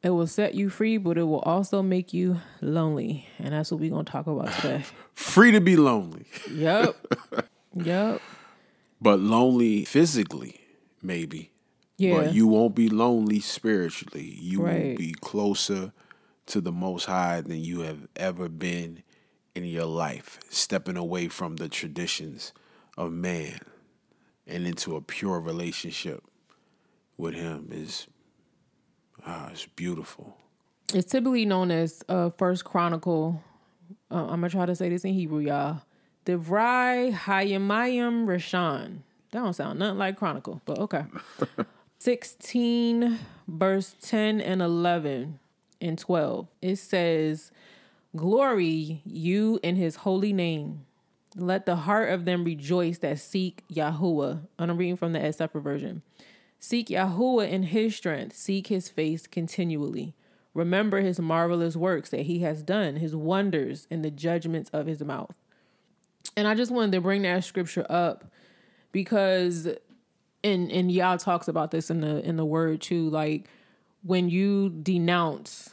It 0.01 0.09
will 0.09 0.27
set 0.27 0.53
you 0.55 0.69
free, 0.69 0.97
but 0.97 1.17
it 1.17 1.23
will 1.23 1.39
also 1.39 1.81
make 1.81 2.13
you 2.13 2.41
lonely. 2.59 3.27
And 3.39 3.53
that's 3.53 3.71
what 3.71 3.79
we're 3.79 3.89
going 3.89 4.03
to 4.05 4.11
talk 4.11 4.27
about 4.27 4.51
today. 4.55 4.83
Free 5.13 5.51
to 5.51 5.61
be 5.61 5.77
lonely, 5.77 6.25
yep. 6.51 6.95
Yep. 7.75 8.21
but 8.99 9.19
lonely 9.19 9.85
physically, 9.85 10.59
maybe. 11.01 11.51
Yeah. 12.03 12.17
But 12.17 12.33
you 12.33 12.47
won't 12.47 12.75
be 12.75 12.89
lonely 12.89 13.39
spiritually. 13.39 14.35
You 14.39 14.61
will 14.61 14.95
be 14.95 15.15
closer 15.21 15.93
to 16.47 16.59
the 16.59 16.71
Most 16.71 17.05
High 17.05 17.39
than 17.41 17.63
you 17.63 17.81
have 17.81 18.07
ever 18.15 18.49
been 18.49 19.03
in 19.55 19.63
your 19.63 19.85
life, 19.85 20.39
stepping 20.49 20.97
away 20.97 21.29
from 21.29 21.55
the 21.55 21.69
traditions 21.69 22.51
of 22.97 23.11
man 23.11 23.59
and 24.45 24.67
into 24.67 24.95
a 24.95 25.01
pure 25.01 25.39
relationship 25.39 26.23
with 27.17 27.35
Him 27.35 27.69
is 27.71 28.07
ah, 29.25 29.49
it's 29.51 29.65
beautiful. 29.65 30.37
It's 30.93 31.09
typically 31.09 31.45
known 31.45 31.71
as 31.71 32.03
uh, 32.09 32.31
First 32.31 32.65
Chronicle. 32.65 33.41
Uh, 34.11 34.25
I'm 34.25 34.41
gonna 34.41 34.49
try 34.49 34.65
to 34.65 34.75
say 34.75 34.89
this 34.89 35.05
in 35.05 35.13
Hebrew, 35.13 35.39
y'all. 35.39 35.81
Devrai 36.25 37.13
Hayamayim 37.13 38.25
Rashan. 38.25 38.99
That 39.31 39.39
don't 39.39 39.53
sound 39.53 39.79
nothing 39.79 39.97
like 39.97 40.17
Chronicle, 40.17 40.61
but 40.65 40.79
okay. 40.79 41.05
16, 42.03 43.17
verse 43.47 43.95
10 44.01 44.41
and 44.41 44.61
11 44.61 45.39
and 45.79 45.97
12. 45.97 46.49
It 46.61 46.75
says, 46.75 47.49
Glory 48.13 49.01
you 49.05 49.57
in 49.63 49.77
his 49.77 49.95
holy 49.95 50.33
name. 50.33 50.85
Let 51.33 51.65
the 51.65 51.77
heart 51.77 52.09
of 52.09 52.25
them 52.25 52.43
rejoice 52.43 52.97
that 52.97 53.19
seek 53.19 53.63
Yahuwah. 53.71 54.41
And 54.59 54.69
I'm 54.69 54.75
reading 54.75 54.97
from 54.97 55.13
the 55.13 55.31
Sefer 55.31 55.61
version. 55.61 56.01
Seek 56.59 56.89
Yahuwah 56.89 57.49
in 57.49 57.63
his 57.63 57.95
strength, 57.95 58.35
seek 58.35 58.67
his 58.67 58.89
face 58.89 59.25
continually. 59.25 60.13
Remember 60.53 60.99
his 60.99 61.21
marvelous 61.21 61.77
works 61.77 62.09
that 62.09 62.23
he 62.23 62.39
has 62.39 62.63
done, 62.63 62.97
his 62.97 63.15
wonders 63.15 63.87
and 63.89 64.03
the 64.03 64.11
judgments 64.11 64.69
of 64.73 64.87
his 64.87 65.01
mouth. 65.01 65.35
And 66.35 66.49
I 66.49 66.53
just 66.53 66.69
wanted 66.69 66.91
to 66.91 67.01
bring 67.01 67.21
that 67.21 67.45
scripture 67.45 67.85
up 67.89 68.25
because 68.91 69.69
and 70.43 70.71
and 70.71 70.91
Yah 70.91 71.17
talks 71.17 71.47
about 71.47 71.71
this 71.71 71.89
in 71.89 72.01
the 72.01 72.19
in 72.27 72.37
the 72.37 72.45
word 72.45 72.81
too, 72.81 73.09
like 73.09 73.47
when 74.03 74.29
you 74.29 74.69
denounce 74.69 75.71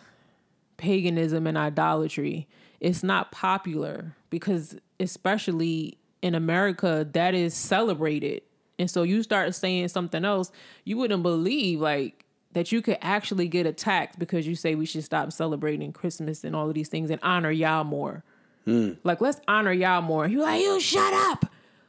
paganism 0.77 1.47
and 1.47 1.59
idolatry, 1.59 2.49
it's 2.81 3.03
not 3.03 3.33
popular 3.33 4.15
because 4.31 4.77
especially 4.99 5.99
in 6.23 6.35
America 6.35 7.07
that 7.13 7.35
is 7.35 7.55
celebrated. 7.55 8.43
And 8.79 8.91
so 8.91 9.03
you 9.03 9.23
start 9.23 9.55
saying 9.55 9.89
something 9.89 10.25
else, 10.25 10.51
you 10.85 10.97
wouldn't 10.97 11.23
believe 11.23 11.81
like 11.81 12.25
that 12.53 12.73
you 12.73 12.83
could 12.83 12.99
actually 13.01 13.47
get 13.47 13.67
attacked 13.67 14.19
because 14.19 14.47
you 14.47 14.55
say 14.55 14.75
we 14.75 14.87
should 14.87 15.05
stop 15.05 15.33
celebrating 15.33 15.93
Christmas 15.93 16.45
and 16.45 16.57
all 16.57 16.69
of 16.69 16.75
these 16.75 16.89
things 16.89 17.11
and 17.11 17.21
honor 17.23 17.51
Yah 17.51 17.85
more. 17.85 18.25
Hmm. 18.65 18.93
Like 19.05 19.21
let's 19.21 19.41
honor 19.49 19.73
Yah 19.73 20.01
more. 20.01 20.27
You're 20.27 20.43
like, 20.43 20.61
you 20.61 20.81
shut 20.81 21.13
up. 21.13 21.47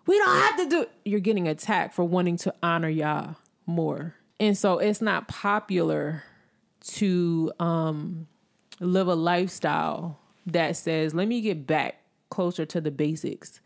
We 0.08 0.17
don't 0.17 0.38
have 0.38 0.58
to 0.58 0.70
do 0.70 0.86
you're 1.05 1.20
getting 1.20 1.48
attacked 1.48 1.93
for 1.93 2.03
wanting 2.03 2.38
to 2.38 2.53
honor 2.63 2.89
Yah 2.89 3.36
more. 3.65 4.15
And 4.39 4.58
so 4.58 4.79
it's 4.79 5.01
not 5.01 5.27
popular 5.27 6.24
to 6.84 7.51
um 7.60 8.27
live 8.79 9.08
a 9.08 9.15
lifestyle 9.15 10.20
that 10.48 10.75
says, 10.75 11.13
let 11.13 11.27
me 11.27 11.41
get 11.41 11.67
back 11.67 12.01
closer 12.29 12.65
to 12.65 12.81
the 12.81 12.91
basics. 12.91 13.60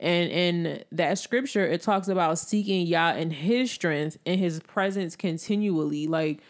And 0.00 0.30
in 0.30 0.84
that 0.92 1.18
scripture, 1.18 1.66
it 1.66 1.82
talks 1.82 2.08
about 2.08 2.38
seeking 2.38 2.86
Yah 2.86 3.14
in 3.14 3.30
his 3.30 3.70
strength 3.70 4.18
and 4.26 4.38
his 4.38 4.60
presence 4.60 5.16
continually. 5.16 6.06
Like 6.06 6.40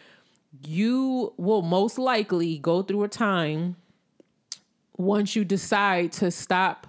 you 0.65 1.33
will 1.37 1.61
most 1.61 1.97
likely 1.97 2.57
go 2.57 2.81
through 2.81 3.03
a 3.03 3.07
time 3.07 3.75
once 4.97 5.35
you 5.35 5.45
decide 5.45 6.11
to 6.11 6.31
stop 6.31 6.87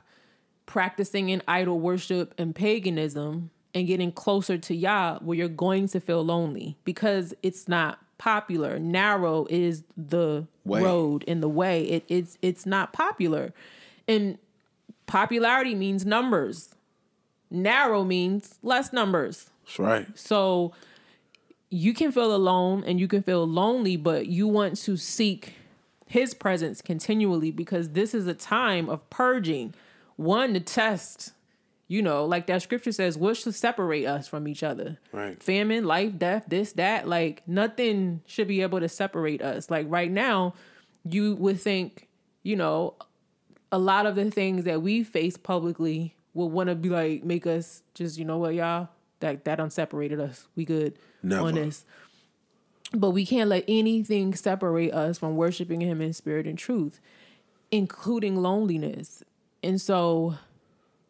practicing 0.70 1.30
in 1.30 1.42
idol 1.48 1.80
worship 1.80 2.32
and 2.38 2.54
paganism 2.54 3.50
and 3.74 3.88
getting 3.88 4.12
closer 4.12 4.56
to 4.56 4.72
Yah, 4.72 5.18
where 5.18 5.36
you're 5.36 5.48
going 5.48 5.88
to 5.88 5.98
feel 5.98 6.24
lonely 6.24 6.76
because 6.84 7.34
it's 7.42 7.66
not 7.66 7.98
popular. 8.18 8.78
Narrow 8.78 9.48
is 9.50 9.82
the 9.96 10.46
Way. 10.64 10.80
road 10.80 11.24
in 11.24 11.40
the 11.40 11.48
way. 11.48 11.82
It, 11.82 12.04
it's 12.06 12.38
it's 12.40 12.66
not 12.66 12.92
popular, 12.92 13.52
and 14.06 14.38
popularity 15.06 15.74
means 15.74 16.06
numbers. 16.06 16.68
Narrow 17.50 18.04
means 18.04 18.60
less 18.62 18.92
numbers. 18.92 19.50
That's 19.64 19.78
right. 19.80 20.06
So 20.16 20.72
you 21.68 21.92
can 21.94 22.12
feel 22.12 22.32
alone 22.32 22.84
and 22.86 23.00
you 23.00 23.08
can 23.08 23.24
feel 23.24 23.44
lonely, 23.44 23.96
but 23.96 24.28
you 24.28 24.46
want 24.46 24.76
to 24.82 24.96
seek 24.96 25.54
his 26.06 26.32
presence 26.32 26.80
continually 26.80 27.50
because 27.50 27.90
this 27.90 28.14
is 28.14 28.28
a 28.28 28.34
time 28.34 28.88
of 28.88 29.10
purging. 29.10 29.74
One 30.20 30.52
to 30.52 30.60
test, 30.60 31.32
you 31.88 32.02
know, 32.02 32.26
like 32.26 32.46
that 32.48 32.60
scripture 32.60 32.92
says, 32.92 33.16
what 33.16 33.38
should 33.38 33.54
separate 33.54 34.04
us 34.04 34.28
from 34.28 34.46
each 34.46 34.62
other? 34.62 34.98
Right. 35.12 35.42
Famine, 35.42 35.86
life, 35.86 36.18
death, 36.18 36.44
this, 36.46 36.72
that. 36.74 37.08
Like 37.08 37.42
nothing 37.48 38.20
should 38.26 38.46
be 38.46 38.60
able 38.60 38.80
to 38.80 38.88
separate 38.88 39.40
us. 39.40 39.70
Like 39.70 39.86
right 39.88 40.10
now, 40.10 40.52
you 41.04 41.36
would 41.36 41.58
think, 41.58 42.06
you 42.42 42.54
know, 42.54 42.96
a 43.72 43.78
lot 43.78 44.04
of 44.04 44.14
the 44.14 44.30
things 44.30 44.64
that 44.64 44.82
we 44.82 45.02
face 45.02 45.38
publicly 45.38 46.14
would 46.34 46.48
want 46.48 46.68
to 46.68 46.74
be 46.74 46.90
like 46.90 47.24
make 47.24 47.46
us 47.46 47.82
just 47.94 48.18
you 48.18 48.24
know 48.24 48.36
what 48.36 48.54
y'all 48.54 48.88
that 49.20 49.44
that 49.44 49.58
unseparated 49.58 50.20
us 50.20 50.46
we 50.54 50.64
good 50.64 50.98
Never. 51.22 51.48
on 51.48 51.54
this 51.54 51.84
but 52.92 53.10
we 53.10 53.24
can't 53.24 53.48
let 53.48 53.64
anything 53.68 54.34
separate 54.34 54.92
us 54.92 55.18
from 55.18 55.36
worshiping 55.36 55.80
him 55.80 56.00
in 56.00 56.12
spirit 56.12 56.46
and 56.46 56.58
truth 56.58 57.00
including 57.70 58.36
loneliness 58.36 59.22
and 59.62 59.80
so 59.80 60.34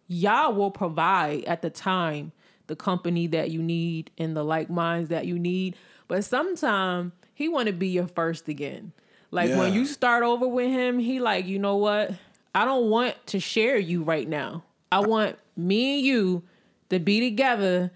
Yah 0.08 0.50
will 0.50 0.70
provide 0.70 1.44
at 1.44 1.62
the 1.62 1.70
time 1.70 2.32
the 2.66 2.76
company 2.76 3.26
that 3.28 3.50
you 3.50 3.62
need 3.62 4.10
and 4.18 4.36
the 4.36 4.44
like 4.44 4.70
minds 4.70 5.08
that 5.08 5.26
you 5.26 5.38
need. 5.38 5.76
But 6.08 6.24
sometimes 6.24 7.12
he 7.34 7.48
want 7.48 7.66
to 7.66 7.72
be 7.72 7.88
your 7.88 8.06
first 8.06 8.48
again. 8.48 8.92
Like 9.30 9.50
when 9.50 9.72
you 9.72 9.86
start 9.86 10.24
over 10.24 10.48
with 10.48 10.68
him 10.68 10.98
he 10.98 11.20
like 11.20 11.46
you 11.46 11.58
know 11.58 11.76
what? 11.76 12.12
I 12.54 12.64
don't 12.64 12.90
want 12.90 13.14
to 13.28 13.40
share 13.40 13.78
you 13.78 14.02
right 14.02 14.28
now. 14.28 14.64
I 14.90 15.00
want 15.00 15.36
me 15.56 15.96
and 15.98 16.06
you 16.06 16.42
to 16.88 16.98
be 16.98 17.20
together 17.20 17.92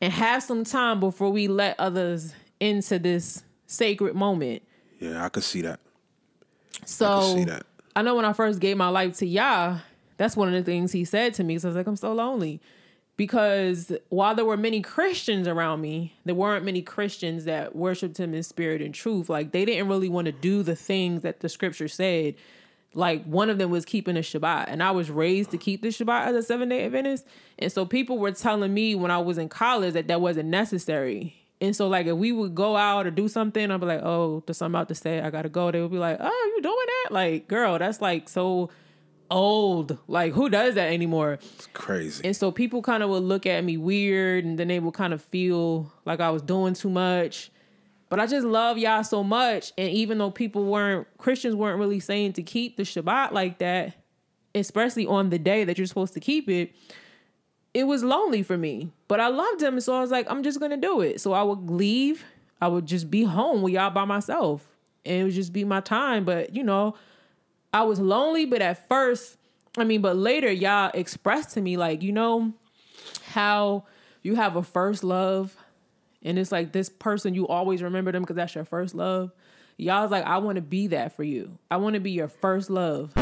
and 0.00 0.12
have 0.12 0.42
some 0.42 0.64
time 0.64 0.98
before 0.98 1.30
we 1.30 1.46
let 1.46 1.78
others 1.78 2.34
into 2.58 2.98
this 2.98 3.44
sacred 3.66 4.14
moment. 4.16 4.62
Yeah, 4.98 5.24
I 5.24 5.28
could 5.28 5.44
see 5.44 5.62
that. 5.62 5.80
so 6.84 7.06
I 7.06 7.34
see 7.34 7.44
that. 7.44 7.66
I 7.94 8.02
know 8.02 8.16
when 8.16 8.24
I 8.24 8.32
first 8.32 8.58
gave 8.58 8.76
my 8.76 8.88
life 8.88 9.18
to 9.18 9.26
Yah, 9.26 9.78
that's 10.16 10.36
one 10.36 10.48
of 10.48 10.54
the 10.54 10.62
things 10.62 10.92
he 10.92 11.04
said 11.04 11.34
to 11.34 11.44
me. 11.44 11.58
So 11.58 11.68
I 11.68 11.70
was 11.70 11.76
like, 11.76 11.86
I'm 11.86 11.96
so 11.96 12.12
lonely. 12.12 12.60
Because 13.16 13.92
while 14.08 14.34
there 14.34 14.44
were 14.44 14.56
many 14.56 14.80
Christians 14.80 15.46
around 15.46 15.80
me, 15.80 16.14
there 16.24 16.34
weren't 16.34 16.64
many 16.64 16.80
Christians 16.80 17.44
that 17.44 17.76
worshiped 17.76 18.18
him 18.18 18.32
in 18.32 18.42
spirit 18.42 18.80
and 18.80 18.94
truth. 18.94 19.28
Like 19.28 19.52
they 19.52 19.64
didn't 19.64 19.88
really 19.88 20.08
want 20.08 20.26
to 20.26 20.32
do 20.32 20.62
the 20.62 20.74
things 20.74 21.22
that 21.22 21.40
the 21.40 21.48
scripture 21.48 21.88
said 21.88 22.34
like 22.94 23.24
one 23.24 23.50
of 23.50 23.58
them 23.58 23.70
was 23.70 23.84
keeping 23.84 24.14
the 24.14 24.20
Shabbat, 24.20 24.66
and 24.68 24.82
I 24.82 24.90
was 24.90 25.10
raised 25.10 25.50
to 25.52 25.58
keep 25.58 25.82
the 25.82 25.88
Shabbat 25.88 26.26
as 26.26 26.36
a 26.36 26.42
seven 26.42 26.68
day 26.68 26.84
Adventist. 26.84 27.26
And 27.58 27.72
so 27.72 27.86
people 27.86 28.18
were 28.18 28.32
telling 28.32 28.72
me 28.72 28.94
when 28.94 29.10
I 29.10 29.18
was 29.18 29.38
in 29.38 29.48
college 29.48 29.94
that 29.94 30.08
that 30.08 30.20
wasn't 30.20 30.48
necessary. 30.48 31.34
And 31.60 31.76
so 31.76 31.88
like 31.88 32.06
if 32.06 32.16
we 32.16 32.32
would 32.32 32.54
go 32.54 32.76
out 32.76 33.06
or 33.06 33.10
do 33.10 33.28
something, 33.28 33.70
I'd 33.70 33.80
be 33.80 33.86
like, 33.86 34.02
oh, 34.02 34.42
there's 34.46 34.58
something 34.58 34.78
out 34.78 34.88
to 34.88 34.94
say, 34.94 35.20
I 35.20 35.30
gotta 35.30 35.48
go. 35.48 35.70
They 35.70 35.80
would 35.80 35.92
be 35.92 35.98
like, 35.98 36.18
oh, 36.20 36.52
you 36.56 36.62
doing 36.62 36.74
that? 36.86 37.12
Like, 37.12 37.48
girl, 37.48 37.78
that's 37.78 38.00
like 38.00 38.28
so 38.28 38.70
old. 39.32 39.98
Like, 40.06 40.32
who 40.32 40.48
does 40.48 40.74
that 40.76 40.92
anymore? 40.92 41.38
It's 41.54 41.66
crazy. 41.72 42.24
And 42.24 42.36
so 42.36 42.52
people 42.52 42.82
kind 42.82 43.02
of 43.02 43.10
would 43.10 43.22
look 43.22 43.46
at 43.46 43.64
me 43.64 43.76
weird 43.76 44.44
and 44.44 44.58
then 44.58 44.68
they 44.68 44.78
would 44.78 44.94
kind 44.94 45.12
of 45.12 45.22
feel 45.22 45.90
like 46.04 46.20
I 46.20 46.30
was 46.30 46.42
doing 46.42 46.74
too 46.74 46.90
much. 46.90 47.50
But 48.08 48.20
I 48.20 48.26
just 48.26 48.46
love 48.46 48.76
Yah 48.76 49.02
so 49.02 49.24
much. 49.24 49.72
And 49.78 49.88
even 49.88 50.18
though 50.18 50.30
people 50.30 50.66
weren't, 50.66 51.06
Christians 51.16 51.56
weren't 51.56 51.78
really 51.78 51.98
saying 51.98 52.34
to 52.34 52.42
keep 52.42 52.76
the 52.76 52.82
Shabbat 52.82 53.32
like 53.32 53.58
that, 53.58 53.94
especially 54.54 55.06
on 55.06 55.30
the 55.30 55.38
day 55.38 55.64
that 55.64 55.78
you're 55.78 55.86
supposed 55.86 56.12
to 56.12 56.20
keep 56.20 56.48
it, 56.48 56.74
it 57.72 57.84
was 57.84 58.04
lonely 58.04 58.42
for 58.42 58.58
me. 58.58 58.92
But 59.08 59.20
I 59.20 59.28
loved 59.28 59.62
him. 59.62 59.80
So 59.80 59.96
I 59.96 60.00
was 60.00 60.10
like, 60.10 60.30
I'm 60.30 60.42
just 60.42 60.60
going 60.60 60.72
to 60.72 60.76
do 60.76 61.00
it. 61.00 61.22
So 61.22 61.32
I 61.32 61.42
would 61.42 61.70
leave. 61.70 62.22
I 62.60 62.68
would 62.68 62.84
just 62.84 63.10
be 63.10 63.24
home 63.24 63.62
with 63.62 63.72
Yah 63.72 63.88
by 63.88 64.04
myself. 64.04 64.68
And 65.06 65.16
it 65.16 65.24
would 65.24 65.32
just 65.32 65.54
be 65.54 65.64
my 65.64 65.80
time. 65.80 66.26
But, 66.26 66.54
you 66.54 66.62
know, 66.62 66.94
I 67.72 67.82
was 67.82 67.98
lonely. 68.00 68.44
But 68.46 68.62
at 68.62 68.88
first, 68.88 69.36
I 69.76 69.84
mean, 69.84 70.02
but 70.02 70.16
later, 70.16 70.50
Yah 70.50 70.90
expressed 70.94 71.54
to 71.54 71.60
me, 71.60 71.76
like, 71.76 72.02
you 72.02 72.12
know, 72.12 72.52
how 73.24 73.84
you 74.22 74.34
have 74.36 74.56
a 74.56 74.62
first 74.62 75.02
love 75.02 75.56
and 76.24 76.38
it's 76.38 76.52
like 76.52 76.72
this 76.72 76.88
person 76.88 77.34
you 77.34 77.46
always 77.48 77.82
remember 77.82 78.12
them 78.12 78.22
because 78.22 78.36
that's 78.36 78.54
your 78.54 78.64
first 78.64 78.94
love. 78.94 79.32
Yah 79.76 80.02
was 80.02 80.10
like, 80.10 80.24
I 80.24 80.38
want 80.38 80.56
to 80.56 80.62
be 80.62 80.88
that 80.88 81.16
for 81.16 81.24
you. 81.24 81.58
I 81.70 81.78
want 81.78 81.94
to 81.94 82.00
be 82.00 82.12
your 82.12 82.28
first 82.28 82.70
love. 82.70 83.12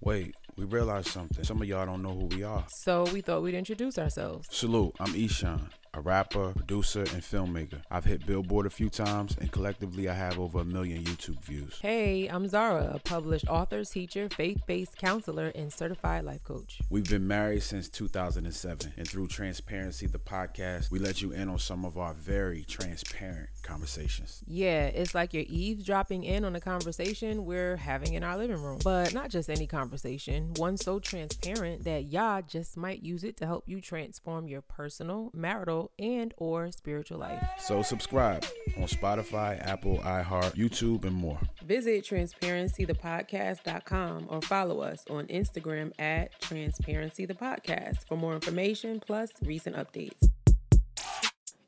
Wait, 0.00 0.34
we 0.56 0.64
realized 0.64 1.08
something. 1.08 1.44
Some 1.44 1.60
of 1.60 1.68
y'all 1.68 1.84
don't 1.84 2.02
know 2.02 2.14
who 2.14 2.26
we 2.26 2.42
are. 2.42 2.64
So 2.68 3.04
we 3.12 3.20
thought 3.20 3.42
we'd 3.42 3.54
introduce 3.54 3.98
ourselves. 3.98 4.46
Salute, 4.50 4.94
I'm 4.98 5.12
Eshawn, 5.12 5.68
a 5.94 6.00
rapper, 6.00 6.52
producer, 6.52 7.00
and 7.00 7.22
filmmaker. 7.22 7.82
I've 7.90 8.04
hit 8.04 8.26
Billboard 8.26 8.66
a 8.66 8.70
few 8.70 8.88
times, 8.88 9.36
and 9.40 9.50
collectively 9.50 10.08
I 10.08 10.14
have 10.14 10.38
over 10.38 10.60
a 10.60 10.64
million 10.64 11.02
YouTube 11.02 11.42
views. 11.42 11.78
Hey, 11.80 12.28
I'm 12.28 12.46
Zara, 12.48 12.92
a 12.94 12.98
published 12.98 13.48
author, 13.48 13.84
teacher, 13.84 14.28
faith 14.28 14.60
based 14.66 14.96
counselor, 14.96 15.48
and 15.54 15.72
certified 15.72 16.24
life 16.24 16.44
coach. 16.44 16.80
We've 16.90 17.08
been 17.08 17.26
married 17.26 17.62
since 17.62 17.88
2007, 17.88 18.94
and 18.96 19.08
through 19.08 19.28
Transparency, 19.28 20.06
the 20.06 20.18
podcast, 20.18 20.90
we 20.90 20.98
let 20.98 21.22
you 21.22 21.32
in 21.32 21.48
on 21.48 21.58
some 21.58 21.84
of 21.84 21.98
our 21.98 22.14
very 22.14 22.64
transparent 22.64 23.48
conversations. 23.62 24.42
Yeah, 24.46 24.86
it's 24.86 25.14
like 25.14 25.34
you're 25.34 25.44
eavesdropping 25.48 26.24
in 26.24 26.44
on 26.44 26.56
a 26.56 26.60
conversation 26.60 27.44
we're 27.44 27.76
having 27.76 28.14
in 28.14 28.22
our 28.22 28.36
living 28.36 28.62
room. 28.62 28.78
But 28.82 29.12
not 29.14 29.30
just 29.30 29.50
any 29.50 29.66
conversation, 29.66 30.54
one 30.56 30.76
so 30.76 30.98
transparent 30.98 31.84
that 31.84 32.06
y'all 32.06 32.42
just 32.46 32.76
might 32.76 33.02
use 33.02 33.24
it 33.24 33.36
to 33.38 33.46
help 33.46 33.68
you 33.68 33.80
transform 33.80 34.46
your 34.48 34.60
personal, 34.62 35.30
marital, 35.34 35.90
and 35.98 36.32
or 36.36 36.70
spiritual 36.72 37.18
life. 37.18 37.42
So 37.58 37.82
subscribe 37.82 38.44
on 38.76 38.84
Spotify, 38.84 39.60
Apple, 39.66 39.98
iHeart, 39.98 40.54
YouTube, 40.56 41.04
and 41.04 41.14
more. 41.14 41.40
Visit 41.64 42.04
transparencythepodcast.com 42.04 44.26
or 44.28 44.40
follow 44.42 44.80
us 44.80 45.04
on 45.10 45.26
Instagram 45.26 45.92
at 45.98 46.40
transparencythepodcast 46.40 48.06
for 48.08 48.16
more 48.16 48.34
information 48.34 49.02
plus 49.04 49.30
recent 49.42 49.76
updates. 49.76 50.30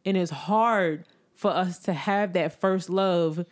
And 0.05 0.17
it's 0.17 0.33
hard 0.33 1.05
for 1.35 1.51
us 1.51 1.79
to 1.81 1.93
have 1.93 2.33
that 2.35 2.61
first 2.61 2.89
love 2.89 3.45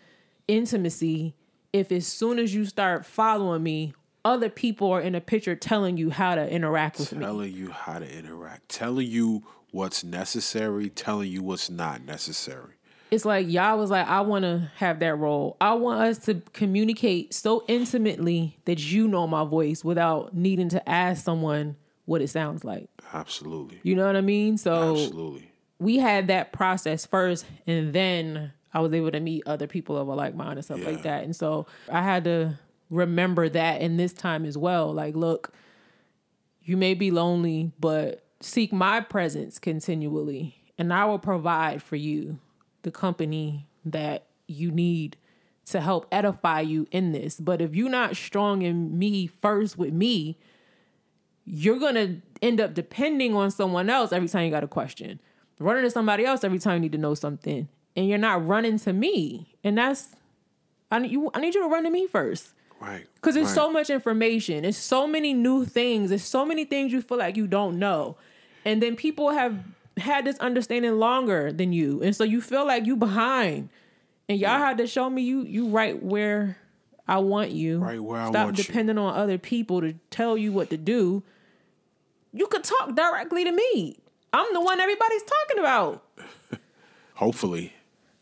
intimacy 0.49 1.35
if 1.73 1.93
as 1.93 2.07
soon 2.07 2.39
as 2.39 2.55
you 2.55 2.65
start 2.65 3.07
following 3.07 3.63
me, 3.63 3.95
other 4.25 4.49
people 4.49 4.91
are 4.91 5.01
in 5.01 5.15
a 5.15 5.21
picture 5.21 5.55
telling 5.55 5.97
you 5.97 6.11
how 6.11 6.35
to 6.35 6.49
interact 6.49 6.99
with 6.99 7.13
me. 7.13 7.25
telling 7.25 7.55
you 7.55 7.71
how 7.71 7.99
to 7.99 8.19
interact, 8.19 8.69
telling 8.69 9.07
you 9.07 9.43
what's 9.71 10.05
necessary, 10.05 10.91
telling 10.91 11.31
you 11.31 11.43
what's 11.43 11.71
not 11.71 12.05
necessary. 12.05 12.75
It's 13.11 13.25
like 13.25 13.49
Yah 13.49 13.75
was 13.75 13.91
like, 13.91 14.07
I 14.07 14.21
want 14.21 14.45
to 14.45 14.71
have 14.77 15.01
that 15.01 15.17
role. 15.17 15.57
I 15.61 15.75
want 15.75 16.01
us 16.03 16.19
to 16.27 16.43
communicate 16.53 17.35
so 17.35 17.65
intimately 17.67 18.59
that 18.67 18.79
you 18.79 19.09
know 19.09 19.27
my 19.27 19.45
voice 19.45 19.85
without 19.85 20.35
needing 20.35 20.69
to 20.71 20.89
ask 20.89 21.25
someone 21.25 21.77
what 22.05 22.21
it 22.21 22.29
sounds 22.29 22.65
like. 22.65 22.89
Absolutely. 23.13 23.81
You 23.83 23.97
know 23.97 24.07
what 24.07 24.17
I 24.17 24.21
mean? 24.21 24.59
So 24.59 24.93
Absolutely. 24.93 25.50
We 25.81 25.99
had 25.99 26.29
that 26.29 26.53
process 26.53 27.05
first, 27.07 27.45
and 27.67 27.93
then 27.93 28.53
I 28.73 28.81
was 28.81 28.93
able 28.93 29.11
to 29.11 29.19
meet 29.21 29.43
other 29.47 29.67
people 29.67 29.97
of 29.97 30.07
a 30.07 30.15
like 30.15 30.35
mind 30.37 30.53
and 30.59 30.65
stuff 30.65 30.79
Yeah. 30.79 30.91
like 30.91 31.03
that. 31.03 31.25
And 31.25 31.35
so 31.35 31.67
I 31.91 32.03
had 32.03 32.23
to 32.25 32.59
remember 32.91 33.49
that 33.49 33.81
in 33.81 33.97
this 33.97 34.13
time 34.13 34.45
as 34.45 34.57
well. 34.57 34.93
Like, 34.93 35.17
look, 35.17 35.53
you 36.63 36.77
may 36.77 36.95
be 36.95 37.11
lonely, 37.11 37.73
but 37.81 38.25
seek 38.41 38.73
my 38.73 39.01
presence 39.01 39.59
continually, 39.59 40.55
and 40.79 40.93
I 40.93 41.07
will 41.07 41.19
provide 41.19 41.83
for 41.83 41.97
you 41.97 42.39
the 42.83 42.91
company 42.91 43.67
that 43.85 44.27
you 44.47 44.71
need 44.71 45.17
to 45.67 45.81
help 45.81 46.07
edify 46.13 46.61
you 46.61 46.87
in 46.91 47.13
this. 47.13 47.39
But 47.41 47.61
if 47.61 47.75
you're 47.75 47.89
not 47.91 48.17
strong 48.17 48.63
in 48.63 48.99
me 48.99 49.27
first 49.27 49.79
with 49.79 49.93
me, 49.93 50.37
you're 51.45 51.79
gonna 51.79 52.17
end 52.43 52.61
up 52.61 52.75
depending 52.75 53.35
on 53.35 53.51
someone 53.51 53.89
else 53.91 54.13
every 54.13 54.29
time 54.29 54.45
you 54.45 54.51
got 54.51 54.65
a 54.65 54.69
question, 54.69 55.21
running 55.61 55.85
to 55.85 55.91
somebody 55.91 56.25
else 56.25 56.43
every 56.43 56.59
time 56.59 56.75
you 56.75 56.81
need 56.81 56.93
to 56.93 56.99
know 56.99 57.15
something, 57.15 57.69
and 57.97 58.09
you're 58.09 58.19
not 58.19 58.47
running 58.47 58.79
to 58.81 58.93
me. 58.93 59.55
And 59.63 59.79
that's 59.79 60.09
I 60.91 60.99
need 60.99 61.13
you. 61.13 61.31
I 61.35 61.41
need 61.41 61.55
you 61.55 61.63
to 61.63 61.69
run 61.69 61.85
to 61.85 61.91
me 61.91 62.07
first. 62.07 62.53
Right. 62.81 63.07
Because 63.15 63.35
there's 63.35 63.49
right. 63.49 63.55
so 63.55 63.71
much 63.71 63.91
information. 63.91 64.63
There's 64.63 64.77
so 64.77 65.07
many 65.07 65.35
new 65.35 65.67
things. 65.67 66.09
There's 66.09 66.25
so 66.25 66.47
many 66.47 66.65
things 66.65 66.93
you 66.93 67.03
feel 67.03 67.19
like 67.19 67.37
you 67.37 67.47
don't 67.47 67.79
know. 67.79 68.17
And 68.65 68.83
then 68.83 68.97
people 68.97 69.31
have 69.31 69.59
had 69.99 70.25
this 70.25 70.39
understanding 70.39 70.99
longer 70.99 71.53
than 71.53 71.73
you. 71.73 72.03
And 72.03 72.17
so 72.17 72.25
you 72.25 72.41
feel 72.41 72.67
like 72.67 72.87
you 72.87 72.97
behind. 72.97 73.69
And 74.29 74.39
Yah 74.39 74.59
had 74.59 74.79
to 74.79 74.87
show 74.87 75.11
me 75.11 75.23
you 75.23 75.43
you 75.43 75.69
right 75.69 76.03
where 76.03 76.57
I 77.07 77.19
want 77.19 77.51
you. 77.51 77.79
Right 77.79 78.03
where 78.03 78.21
I 78.21 78.31
Stop 78.31 78.45
want 78.47 78.57
you. 78.57 78.63
Stop 78.63 78.73
depending 78.73 78.99
on 78.99 79.15
other 79.15 79.37
people 79.37 79.81
to 79.83 79.95
tell 80.11 80.39
you 80.39 80.53
what 80.53 80.71
to 80.71 80.77
do. 80.77 81.23
You 82.33 82.47
could 82.47 82.65
talk 82.65 82.95
directly 82.95 83.45
to 83.45 83.53
me. 83.53 83.99
I'm 84.33 84.53
the 84.53 84.61
one 84.61 84.81
everybody's 84.81 85.23
talking 85.23 85.59
about. 85.59 86.05
Hopefully. 87.15 87.73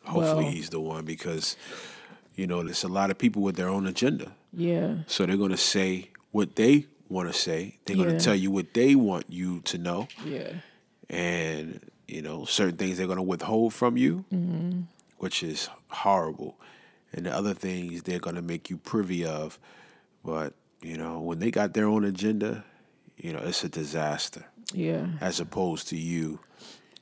Hopefully 0.05 0.44
Well- 0.44 0.53
he's 0.53 0.71
the 0.71 0.81
one 0.81 1.05
because 1.05 1.57
you 2.35 2.47
know, 2.47 2.62
there's 2.62 2.85
a 2.85 2.88
lot 2.88 3.11
of 3.11 3.18
people 3.18 3.42
with 3.42 3.57
their 3.57 3.68
own 3.68 3.85
agenda. 3.88 4.33
Yeah. 4.53 4.99
So 5.09 5.27
they're 5.27 5.37
gonna 5.37 5.57
say 5.57 6.11
what 6.31 6.55
they 6.55 6.87
want 7.09 7.29
to 7.33 7.37
say. 7.37 7.79
They're 7.85 7.97
Yeah. 7.97 8.05
gonna 8.05 8.21
tell 8.21 8.35
you 8.35 8.51
what 8.53 8.75
they 8.75 8.94
want 8.94 9.27
you 9.29 9.61
to 9.62 9.79
know. 9.79 10.09
Yeah. 10.25 10.53
and 11.11 11.81
you 12.07 12.21
know 12.21 12.44
certain 12.44 12.77
things 12.77 12.99
they're 12.99 13.07
going 13.07 13.16
to 13.16 13.23
withhold 13.23 13.73
from 13.73 13.97
you 13.97 14.27
mm-hmm. 14.31 14.81
which 15.16 15.42
is 15.42 15.71
horrible 15.88 16.59
and 17.14 17.25
the 17.25 17.35
other 17.35 17.55
things 17.55 18.03
they're 18.03 18.18
going 18.18 18.37
to 18.37 18.42
make 18.42 18.68
you 18.68 18.77
privy 18.77 19.25
of 19.25 19.59
but 20.23 20.53
you 20.83 20.99
know 20.99 21.18
when 21.18 21.38
they 21.38 21.51
got 21.51 21.73
their 21.73 21.87
own 21.87 22.05
agenda 22.05 22.62
you 23.16 23.33
know 23.33 23.38
it's 23.38 23.64
a 23.64 23.71
disaster 23.71 24.44
Yeah. 24.74 25.07
as 25.20 25.40
opposed 25.40 25.88
to 25.88 25.96
you 25.96 26.40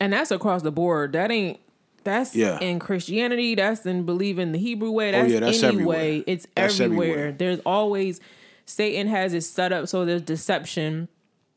And 0.00 0.12
that's 0.12 0.30
across 0.30 0.62
the 0.62 0.70
board. 0.72 1.12
That 1.14 1.30
ain't 1.30 1.58
that's 2.04 2.36
Yeah. 2.36 2.60
in 2.60 2.78
Christianity, 2.78 3.56
that's 3.56 3.84
in 3.84 4.04
believing 4.06 4.52
the 4.52 4.58
Hebrew 4.58 4.90
way, 4.92 5.08
oh, 5.08 5.12
that's, 5.22 5.32
yeah, 5.32 5.40
that's 5.40 5.62
any 5.62 5.72
everywhere. 5.74 5.98
way. 5.98 6.24
It's 6.26 6.46
That's 6.54 6.78
everywhere. 6.80 7.08
everywhere. 7.08 7.32
There's 7.32 7.58
always 7.66 8.20
Satan 8.66 9.06
has 9.08 9.34
it 9.34 9.42
set 9.42 9.72
up 9.72 9.88
so 9.88 10.04
there's 10.04 10.22
deception 10.22 11.08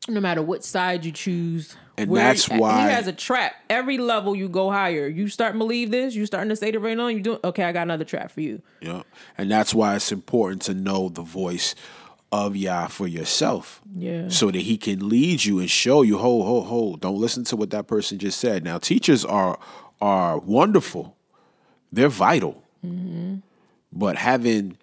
no 0.08 0.20
matter 0.20 0.42
what 0.42 0.64
side 0.64 1.04
you 1.04 1.12
choose. 1.12 1.76
And 1.98 2.16
that's 2.16 2.46
he, 2.46 2.56
why- 2.58 2.86
he 2.88 2.92
has 2.94 3.06
a 3.06 3.12
trap. 3.12 3.52
Every 3.68 3.98
level 3.98 4.34
you 4.34 4.48
go 4.48 4.70
higher. 4.70 5.06
You 5.06 5.28
start 5.28 5.52
to 5.52 5.58
believe 5.58 5.90
this, 5.90 6.14
you 6.14 6.24
starting 6.26 6.48
to 6.48 6.56
say 6.56 6.70
it 6.70 6.80
right 6.80 6.96
now, 6.96 7.08
you 7.08 7.20
do 7.20 7.38
okay, 7.44 7.62
I 7.64 7.72
got 7.72 7.82
another 7.82 8.04
trap 8.04 8.32
for 8.32 8.40
you. 8.40 8.62
know 8.82 9.04
and 9.38 9.50
that's 9.50 9.72
why 9.74 9.94
it's 9.96 10.10
important 10.10 10.62
to 10.62 10.74
know 10.74 11.10
the 11.10 11.22
voice 11.22 11.74
of 12.32 12.54
Yah 12.56 12.86
for 12.86 13.08
yourself 13.08 13.80
Yeah. 13.96 14.28
so 14.28 14.50
that 14.50 14.60
he 14.60 14.76
can 14.76 15.08
lead 15.08 15.44
you 15.44 15.58
and 15.58 15.70
show 15.70 16.02
you 16.02 16.18
ho 16.18 16.42
ho 16.42 16.60
ho 16.60 16.96
don't 16.96 17.18
listen 17.18 17.44
to 17.44 17.56
what 17.56 17.70
that 17.70 17.86
person 17.86 18.18
just 18.18 18.38
said. 18.38 18.64
Now 18.64 18.78
teachers 18.78 19.24
are 19.24 19.58
are 20.00 20.38
wonderful. 20.38 21.16
They're 21.92 22.08
vital. 22.08 22.62
Mm-hmm. 22.84 23.36
But 23.92 24.16
having 24.16 24.78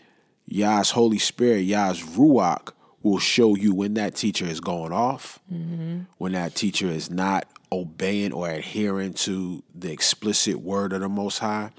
Yah's 0.45 0.91
Holy 0.91 1.19
Spirit 1.19 1.60
Yah's 1.62 2.01
Ruach 2.03 2.73
will 3.01 3.19
show 3.19 3.55
you 3.55 3.73
when 3.73 3.93
that 3.93 4.15
teacher 4.15 4.45
is 4.45 4.60
going 4.60 4.91
off 4.91 5.39
mm-hmm. 5.51 5.99
when 6.17 6.33
that 6.33 6.55
teacher 6.55 6.88
is 6.88 7.10
not 7.10 7.47
obeying 7.71 8.33
or 8.33 8.49
adhering 8.49 9.13
to 9.13 9.63
the 9.73 9.91
explicit 9.91 10.60
word 10.60 10.93
of 10.93 11.01
the 11.01 11.10
most 11.10 11.39
high 11.39 11.69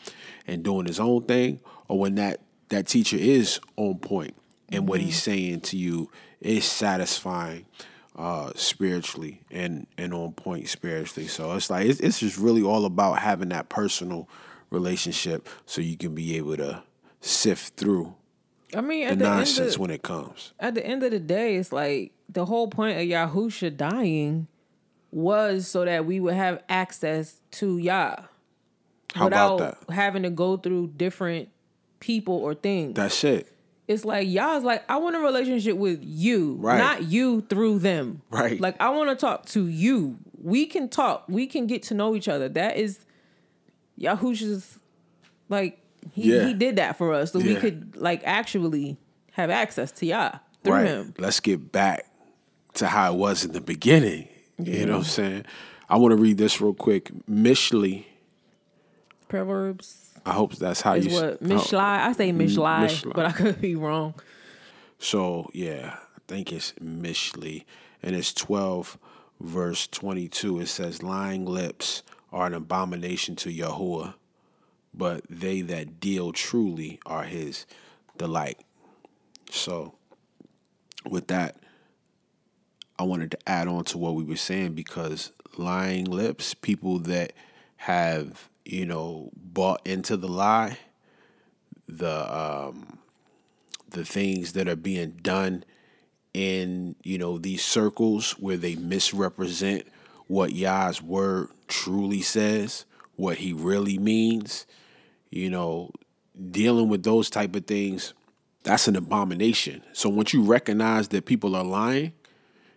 and 0.46 0.62
doing 0.62 0.86
his 0.86 1.00
own 1.00 1.22
thing 1.24 1.60
or 1.88 1.98
when 1.98 2.14
that 2.14 2.40
that 2.68 2.86
teacher 2.86 3.16
is 3.16 3.60
on 3.76 3.98
point 3.98 4.34
and 4.72 4.88
what 4.88 5.00
he's 5.00 5.20
saying 5.22 5.60
to 5.60 5.76
you 5.76 6.10
is 6.40 6.64
satisfying 6.64 7.66
uh 8.16 8.50
spiritually 8.54 9.40
and 9.50 9.86
and 9.96 10.12
on 10.12 10.32
point 10.32 10.68
spiritually 10.68 11.28
so 11.28 11.52
it's 11.52 11.70
like 11.70 11.86
it's, 11.86 12.00
it's 12.00 12.20
just 12.20 12.36
really 12.38 12.62
all 12.62 12.84
about 12.84 13.18
having 13.18 13.48
that 13.50 13.68
personal 13.68 14.28
relationship 14.70 15.48
so 15.66 15.80
you 15.80 15.96
can 15.96 16.14
be 16.14 16.36
able 16.36 16.56
to 16.56 16.82
sift 17.20 17.76
through 17.76 18.14
I 18.74 18.80
mean, 18.80 19.06
the 19.06 19.12
at 19.12 19.18
the, 19.18 19.24
nonsense 19.24 19.74
of, 19.74 19.80
when 19.80 19.90
it 19.90 20.02
comes. 20.02 20.52
at 20.60 20.74
the 20.74 20.84
end 20.84 21.02
of 21.02 21.10
the 21.10 21.18
day, 21.18 21.56
it's 21.56 21.72
like 21.72 22.12
the 22.28 22.44
whole 22.44 22.68
point 22.68 22.98
of 22.98 23.04
Yahusha 23.04 23.74
dying 23.76 24.46
was 25.10 25.66
so 25.66 25.84
that 25.84 26.04
we 26.04 26.20
would 26.20 26.34
have 26.34 26.62
access 26.68 27.40
to 27.52 27.78
Yah 27.78 28.16
How 29.14 29.24
without 29.24 29.54
about 29.56 29.86
that? 29.86 29.94
having 29.94 30.22
to 30.24 30.30
go 30.30 30.56
through 30.58 30.88
different 30.96 31.48
people 32.00 32.34
or 32.34 32.54
things. 32.54 32.94
That's 32.94 33.24
it. 33.24 33.50
It's 33.88 34.04
like 34.04 34.28
Yah's 34.28 34.62
like, 34.64 34.84
I 34.88 34.98
want 34.98 35.16
a 35.16 35.20
relationship 35.20 35.76
with 35.76 36.00
you, 36.04 36.56
Right. 36.60 36.78
not 36.78 37.04
you 37.04 37.40
through 37.42 37.78
them. 37.80 38.22
Right. 38.30 38.60
Like 38.60 38.80
I 38.80 38.90
want 38.90 39.10
to 39.10 39.16
talk 39.16 39.46
to 39.46 39.66
you. 39.66 40.18
We 40.40 40.66
can 40.66 40.88
talk. 40.88 41.24
We 41.28 41.46
can 41.46 41.66
get 41.66 41.82
to 41.84 41.94
know 41.94 42.14
each 42.14 42.28
other. 42.28 42.48
That 42.50 42.76
is 42.76 43.00
Yahusha's 43.98 44.78
like 45.48 45.80
he, 46.12 46.34
Yeah. 46.34 46.46
he 46.46 46.54
did 46.54 46.76
that 46.76 46.96
for 46.98 47.12
us. 47.14 47.32
So 47.32 47.38
we 47.40 47.56
could 47.56 47.96
like 47.96 48.22
actually 48.24 48.98
have 49.32 49.50
access 49.50 49.90
to 49.92 50.06
Yah 50.06 50.38
through 50.62 50.72
right. 50.74 50.86
him. 50.86 51.14
Let's 51.18 51.40
get 51.40 51.72
back 51.72 52.06
to 52.74 52.86
how 52.86 53.12
it 53.14 53.18
was 53.18 53.44
in 53.44 53.52
the 53.52 53.60
beginning. 53.60 54.28
You 54.58 54.86
know 54.86 54.92
what 54.92 54.98
I'm 54.98 55.04
saying? 55.04 55.44
I 55.88 55.96
want 55.96 56.12
to 56.12 56.16
read 56.16 56.36
this 56.36 56.60
real 56.60 56.74
quick. 56.74 57.10
Mishley, 57.30 58.04
Proverbs 59.28 60.07
I 60.28 60.32
hope 60.32 60.56
that's 60.56 60.82
how 60.82 60.94
is 60.94 61.06
you 61.06 61.14
what 61.14 61.42
Mishlai. 61.42 62.00
I 62.00 62.12
say 62.12 62.32
Mishlai, 62.32 62.86
Mishlai. 62.86 63.14
but 63.14 63.24
I 63.24 63.32
could 63.32 63.60
be 63.62 63.74
wrong. 63.74 64.14
So 64.98 65.48
yeah, 65.54 65.96
I 66.16 66.20
think 66.28 66.52
it's 66.52 66.74
Mishley, 66.74 67.64
and 68.02 68.14
it's 68.14 68.34
twelve, 68.34 68.98
verse 69.40 69.86
twenty-two. 69.86 70.60
It 70.60 70.66
says, 70.66 71.02
"Lying 71.02 71.46
lips 71.46 72.02
are 72.30 72.46
an 72.46 72.52
abomination 72.52 73.36
to 73.36 73.50
Yahuwah, 73.50 74.14
but 74.92 75.24
they 75.30 75.62
that 75.62 75.98
deal 75.98 76.32
truly 76.32 77.00
are 77.06 77.24
His 77.24 77.64
delight." 78.18 78.58
So, 79.50 79.94
with 81.08 81.28
that, 81.28 81.56
I 82.98 83.04
wanted 83.04 83.30
to 83.30 83.38
add 83.48 83.66
on 83.66 83.84
to 83.84 83.96
what 83.96 84.14
we 84.14 84.24
were 84.24 84.36
saying 84.36 84.74
because 84.74 85.32
lying 85.56 86.04
lips, 86.04 86.52
people 86.52 86.98
that 86.98 87.32
have 87.78 88.50
you 88.68 88.84
know 88.84 89.30
bought 89.34 89.80
into 89.86 90.16
the 90.16 90.28
lie, 90.28 90.78
the 91.88 92.38
um, 92.38 92.98
the 93.90 94.04
things 94.04 94.52
that 94.52 94.68
are 94.68 94.76
being 94.76 95.12
done 95.22 95.64
in 96.34 96.94
you 97.02 97.18
know 97.18 97.38
these 97.38 97.64
circles 97.64 98.32
where 98.32 98.58
they 98.58 98.76
misrepresent 98.76 99.86
what 100.26 100.52
Yah's 100.52 101.02
word 101.02 101.48
truly 101.66 102.20
says, 102.20 102.84
what 103.16 103.38
He 103.38 103.52
really 103.52 103.98
means. 103.98 104.66
You 105.30 105.50
know, 105.50 105.90
dealing 106.50 106.88
with 106.88 107.02
those 107.02 107.28
type 107.28 107.54
of 107.56 107.66
things, 107.66 108.14
that's 108.62 108.88
an 108.88 108.96
abomination. 108.96 109.82
So 109.92 110.08
once 110.08 110.32
you 110.32 110.42
recognize 110.42 111.08
that 111.08 111.26
people 111.26 111.56
are 111.56 111.64
lying, 111.64 112.12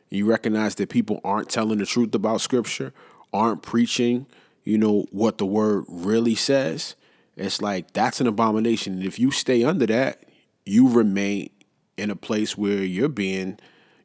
you 0.09 0.25
recognize 0.25 0.75
that 0.75 0.89
people 0.89 1.21
aren't 1.23 1.49
telling 1.49 1.77
the 1.77 1.85
truth 1.85 2.13
about 2.15 2.41
scripture, 2.41 2.93
aren't 3.33 3.61
preaching, 3.61 4.25
you 4.63 4.77
know, 4.77 5.05
what 5.11 5.37
the 5.37 5.45
word 5.45 5.85
really 5.87 6.35
says, 6.35 6.95
it's 7.35 7.61
like 7.61 7.93
that's 7.93 8.21
an 8.21 8.27
abomination. 8.27 8.93
And 8.93 9.03
if 9.03 9.19
you 9.19 9.31
stay 9.31 9.63
under 9.63 9.85
that, 9.87 10.23
you 10.65 10.89
remain 10.89 11.49
in 11.97 12.09
a 12.09 12.15
place 12.15 12.57
where 12.57 12.83
you're 12.83 13.09
being 13.09 13.57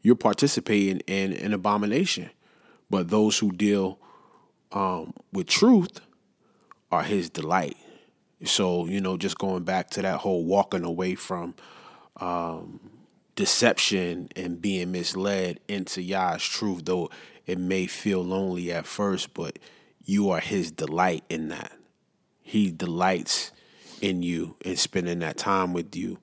you're 0.03 0.15
participating 0.15 1.01
in 1.01 1.33
an 1.33 1.53
abomination. 1.53 2.31
But 2.89 3.09
those 3.09 3.39
who 3.39 3.51
deal 3.51 3.99
um, 4.71 5.13
with 5.33 5.49
truth 5.49 6.01
are 6.93 7.03
his 7.03 7.29
delight. 7.29 7.77
So, 8.45 8.87
you 8.87 9.01
know, 9.01 9.17
just 9.17 9.39
going 9.39 9.65
back 9.65 9.91
to 9.91 10.03
that 10.03 10.19
whole 10.19 10.45
walking 10.45 10.85
away 10.85 11.17
from 11.17 11.55
um, 12.21 12.79
deception 13.35 14.29
and 14.37 14.61
being 14.63 14.93
misled 14.93 15.59
into 15.67 16.03
Yah's 16.03 16.45
truth, 16.45 16.85
though 16.85 17.11
it 17.47 17.59
may 17.59 17.87
feel 17.87 18.23
lonely 18.23 18.71
at 18.71 18.87
first, 18.87 19.35
but 19.35 19.59
you 20.07 20.31
are 20.31 20.41
his 20.41 20.71
delight 20.71 21.25
in 21.29 21.49
that. 21.49 21.73
He 22.43 22.71
delights 22.71 23.53
in 24.01 24.23
you 24.23 24.55
and 24.65 24.79
spending 24.79 25.19
that 25.19 25.37
time 25.37 25.73
with 25.73 25.97
you 25.97 26.19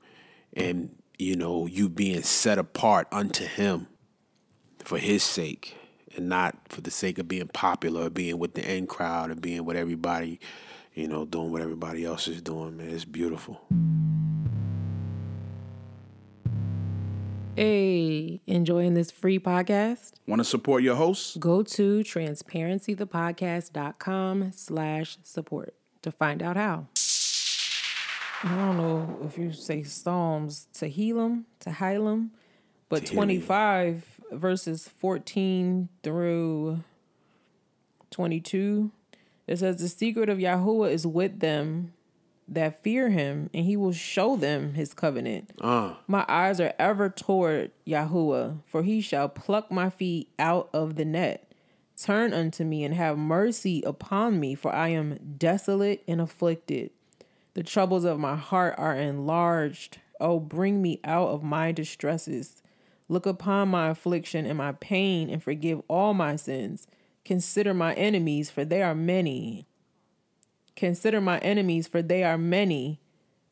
and, 0.53 0.95
you 1.19 1.35
know, 1.35 1.65
you 1.67 1.89
being 1.89 2.23
set 2.23 2.57
apart 2.57 3.07
unto 3.11 3.45
him 3.45 3.87
for 4.79 4.97
his 4.97 5.21
sake 5.21 5.75
and 6.15 6.29
not 6.29 6.57
for 6.69 6.81
the 6.81 6.91
sake 6.91 7.19
of 7.19 7.27
being 7.27 7.47
popular 7.49 8.05
or 8.05 8.09
being 8.09 8.39
with 8.39 8.53
the 8.53 8.65
end 8.65 8.87
crowd 8.87 9.31
or 9.31 9.35
being 9.35 9.65
with 9.65 9.75
everybody, 9.75 10.39
you 10.93 11.07
know, 11.07 11.25
doing 11.25 11.51
what 11.51 11.61
everybody 11.61 12.05
else 12.05 12.27
is 12.27 12.41
doing, 12.41 12.77
man. 12.77 12.89
It's 12.89 13.05
beautiful. 13.05 13.61
Hey, 17.55 18.41
enjoying 18.47 18.95
this 18.95 19.11
free 19.11 19.37
podcast? 19.37 20.13
Want 20.25 20.39
to 20.39 20.43
support 20.43 20.81
your 20.81 20.95
hosts? 20.95 21.37
Go 21.37 21.61
to 21.61 21.99
transparencythepodcast.com 21.99 24.51
slash 24.53 25.17
support 25.21 25.75
to 26.01 26.11
find 26.11 26.41
out 26.41 26.57
how. 26.57 26.87
I 28.43 28.55
don't 28.55 28.77
know 28.77 29.19
if 29.23 29.37
you 29.37 29.53
say 29.53 29.83
Psalms 29.83 30.67
Tehillim, 30.73 31.43
them, 31.59 32.31
but 32.89 33.05
25 33.05 34.21
verses 34.31 34.87
14 34.87 35.89
through 36.01 36.83
22, 38.09 38.89
it 39.45 39.59
says, 39.59 39.77
The 39.77 39.89
secret 39.89 40.27
of 40.27 40.39
Yahuwah 40.39 40.89
is 40.89 41.05
with 41.05 41.39
them 41.39 41.93
that 42.47 42.83
fear 42.83 43.09
him, 43.09 43.49
and 43.53 43.65
he 43.65 43.77
will 43.77 43.93
show 43.93 44.35
them 44.35 44.73
his 44.73 44.93
covenant. 44.93 45.51
Uh. 45.61 45.95
My 46.07 46.25
eyes 46.27 46.59
are 46.59 46.73
ever 46.77 47.09
toward 47.09 47.71
Yahuwah, 47.87 48.59
for 48.65 48.83
he 48.83 49.01
shall 49.01 49.29
pluck 49.29 49.71
my 49.71 49.89
feet 49.89 50.29
out 50.37 50.69
of 50.73 50.95
the 50.95 51.05
net. 51.05 51.51
Turn 51.95 52.33
unto 52.33 52.63
me 52.63 52.83
and 52.83 52.93
have 52.93 53.17
mercy 53.17 53.81
upon 53.85 54.39
me, 54.39 54.55
for 54.55 54.73
I 54.73 54.89
am 54.89 55.35
desolate 55.37 56.03
and 56.07 56.19
afflicted. 56.19 56.91
The 57.53 57.63
troubles 57.63 58.03
of 58.03 58.19
my 58.19 58.35
heart 58.35 58.75
are 58.77 58.95
enlarged. 58.95 59.99
Oh, 60.19 60.39
bring 60.39 60.81
me 60.81 60.99
out 61.03 61.29
of 61.29 61.43
my 61.43 61.71
distresses. 61.71 62.61
Look 63.07 63.25
upon 63.25 63.69
my 63.69 63.89
affliction 63.89 64.45
and 64.45 64.57
my 64.57 64.71
pain, 64.73 65.29
and 65.29 65.43
forgive 65.43 65.81
all 65.87 66.13
my 66.13 66.35
sins. 66.35 66.87
Consider 67.23 67.73
my 67.73 67.93
enemies, 67.93 68.49
for 68.49 68.65
they 68.65 68.81
are 68.81 68.95
many. 68.95 69.67
Consider 70.75 71.21
my 71.21 71.37
enemies, 71.39 71.87
for 71.87 72.01
they 72.01 72.23
are 72.23 72.37
many, 72.37 72.99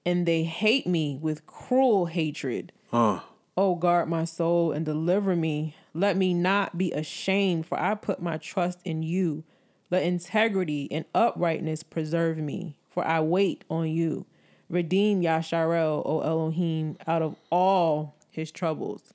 and 0.06 0.26
they 0.26 0.44
hate 0.44 0.88
me 0.88 1.18
with 1.22 1.46
cruel 1.46 2.08
hatred. 2.08 2.72
Uh, 2.92 3.20
O 3.58 3.76
guard 3.76 4.08
my 4.10 4.26
soul 4.26 4.72
and 4.72 4.86
deliver 4.86 5.36
me. 5.36 5.76
Let 5.94 6.16
me 6.18 6.34
not 6.34 6.78
be 6.78 6.92
ashamed, 6.94 7.66
for 7.66 7.80
I 7.80 7.96
put 7.96 8.22
my 8.22 8.38
trust 8.38 8.80
in 8.86 9.04
you. 9.04 9.44
Let 9.92 10.04
integrity 10.04 10.88
and 10.90 11.06
uprightness 11.14 11.84
preserve 11.84 12.38
me, 12.38 12.78
for 12.90 13.06
I 13.06 13.20
wait 13.20 13.64
on 13.70 13.90
you. 13.90 14.26
Redeem 14.70 15.22
Yasharel, 15.22 16.02
O 16.06 16.22
Elohim, 16.22 16.98
out 17.06 17.22
of 17.22 17.36
all 17.52 18.16
his 18.32 18.52
troubles. 18.52 19.14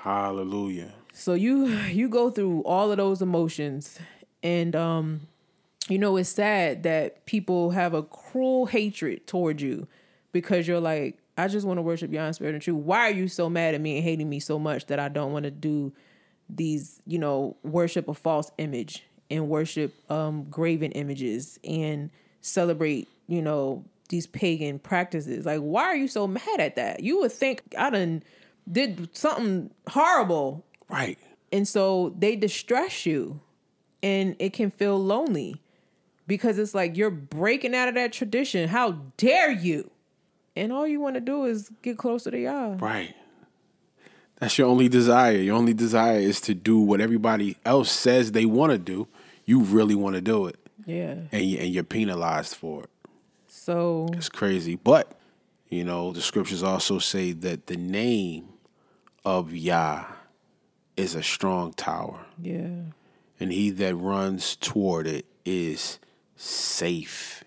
hallelujah. 0.00 0.92
So 1.12 1.34
you 1.34 1.66
you 1.66 2.08
go 2.08 2.30
through 2.30 2.62
all 2.62 2.90
of 2.90 2.96
those 2.98 3.20
emotions 3.22 3.98
and 4.42 4.74
um 4.76 5.22
you 5.88 5.98
know 5.98 6.16
it's 6.16 6.28
sad 6.30 6.82
that 6.84 7.26
people 7.26 7.70
have 7.70 7.94
a 7.94 8.02
cruel 8.02 8.66
hatred 8.66 9.26
toward 9.26 9.60
you 9.60 9.86
because 10.32 10.66
you're 10.66 10.80
like 10.80 11.18
I 11.36 11.48
just 11.48 11.66
want 11.66 11.78
to 11.78 11.82
worship 11.82 12.12
in 12.14 12.32
spirit 12.32 12.54
and 12.54 12.62
truth. 12.62 12.76
Why 12.76 13.08
are 13.08 13.12
you 13.12 13.26
so 13.26 13.50
mad 13.50 13.74
at 13.74 13.80
me 13.80 13.96
and 13.96 14.04
hating 14.04 14.28
me 14.28 14.38
so 14.38 14.56
much 14.58 14.86
that 14.86 15.00
I 15.00 15.08
don't 15.08 15.32
want 15.32 15.44
to 15.44 15.50
do 15.50 15.92
these, 16.48 17.02
you 17.06 17.18
know, 17.18 17.56
worship 17.64 18.06
a 18.06 18.14
false 18.14 18.52
image 18.58 19.02
and 19.30 19.48
worship 19.48 19.94
um 20.10 20.44
graven 20.44 20.92
images 20.92 21.58
and 21.64 22.10
celebrate, 22.40 23.08
you 23.26 23.42
know, 23.42 23.84
these 24.10 24.26
pagan 24.26 24.78
practices. 24.78 25.44
Like 25.44 25.60
why 25.60 25.84
are 25.84 25.96
you 25.96 26.08
so 26.08 26.26
mad 26.26 26.60
at 26.60 26.76
that? 26.76 27.02
You 27.02 27.20
would 27.20 27.32
think 27.32 27.62
I 27.76 27.90
done 27.90 28.22
did 28.70 29.14
something 29.16 29.70
horrible 29.88 30.64
Right. 30.88 31.18
and 31.52 31.66
so 31.66 32.14
they 32.18 32.36
distress 32.36 33.04
you 33.04 33.40
and 34.02 34.36
it 34.38 34.52
can 34.52 34.70
feel 34.70 34.98
lonely 35.02 35.60
because 36.26 36.58
it's 36.58 36.74
like 36.74 36.96
you're 36.96 37.10
breaking 37.10 37.74
out 37.74 37.88
of 37.88 37.94
that 37.94 38.12
tradition. 38.12 38.68
How 38.68 38.92
dare 39.16 39.50
you? 39.50 39.90
And 40.56 40.72
all 40.72 40.86
you 40.86 41.00
want 41.00 41.14
to 41.16 41.20
do 41.20 41.44
is 41.44 41.70
get 41.82 41.98
closer 41.98 42.30
to 42.30 42.38
Yah. 42.38 42.76
Right. 42.78 43.14
That's 44.38 44.56
your 44.58 44.68
only 44.68 44.88
desire. 44.88 45.36
Your 45.36 45.56
only 45.56 45.74
desire 45.74 46.18
is 46.18 46.40
to 46.42 46.54
do 46.54 46.78
what 46.78 47.00
everybody 47.00 47.56
else 47.64 47.90
says 47.90 48.32
they 48.32 48.44
want 48.46 48.72
to 48.72 48.78
do. 48.78 49.08
You 49.46 49.60
really 49.60 49.94
want 49.94 50.14
to 50.16 50.20
do 50.20 50.46
it, 50.46 50.56
Yeah. 50.86 51.12
and 51.30 51.32
and 51.32 51.68
you're 51.72 51.84
penalized 51.84 52.54
for 52.56 52.84
it. 52.84 52.90
So 53.48 54.08
It's 54.14 54.28
crazy, 54.28 54.76
but 54.76 55.12
you 55.68 55.84
know 55.84 56.12
the 56.12 56.20
scriptures 56.22 56.62
also 56.62 56.98
say 56.98 57.32
that 57.32 57.66
the 57.66 57.76
name 57.76 58.48
of 59.24 59.54
Yah 59.54 60.04
is 60.96 61.14
a 61.14 61.22
strong 61.22 61.72
tower, 61.74 62.24
yeah. 62.40 62.68
and 63.40 63.52
he 63.52 63.70
that 63.70 63.94
runs 63.96 64.56
toward 64.56 65.06
it 65.06 65.26
is 65.44 65.98
safe. 66.36 67.44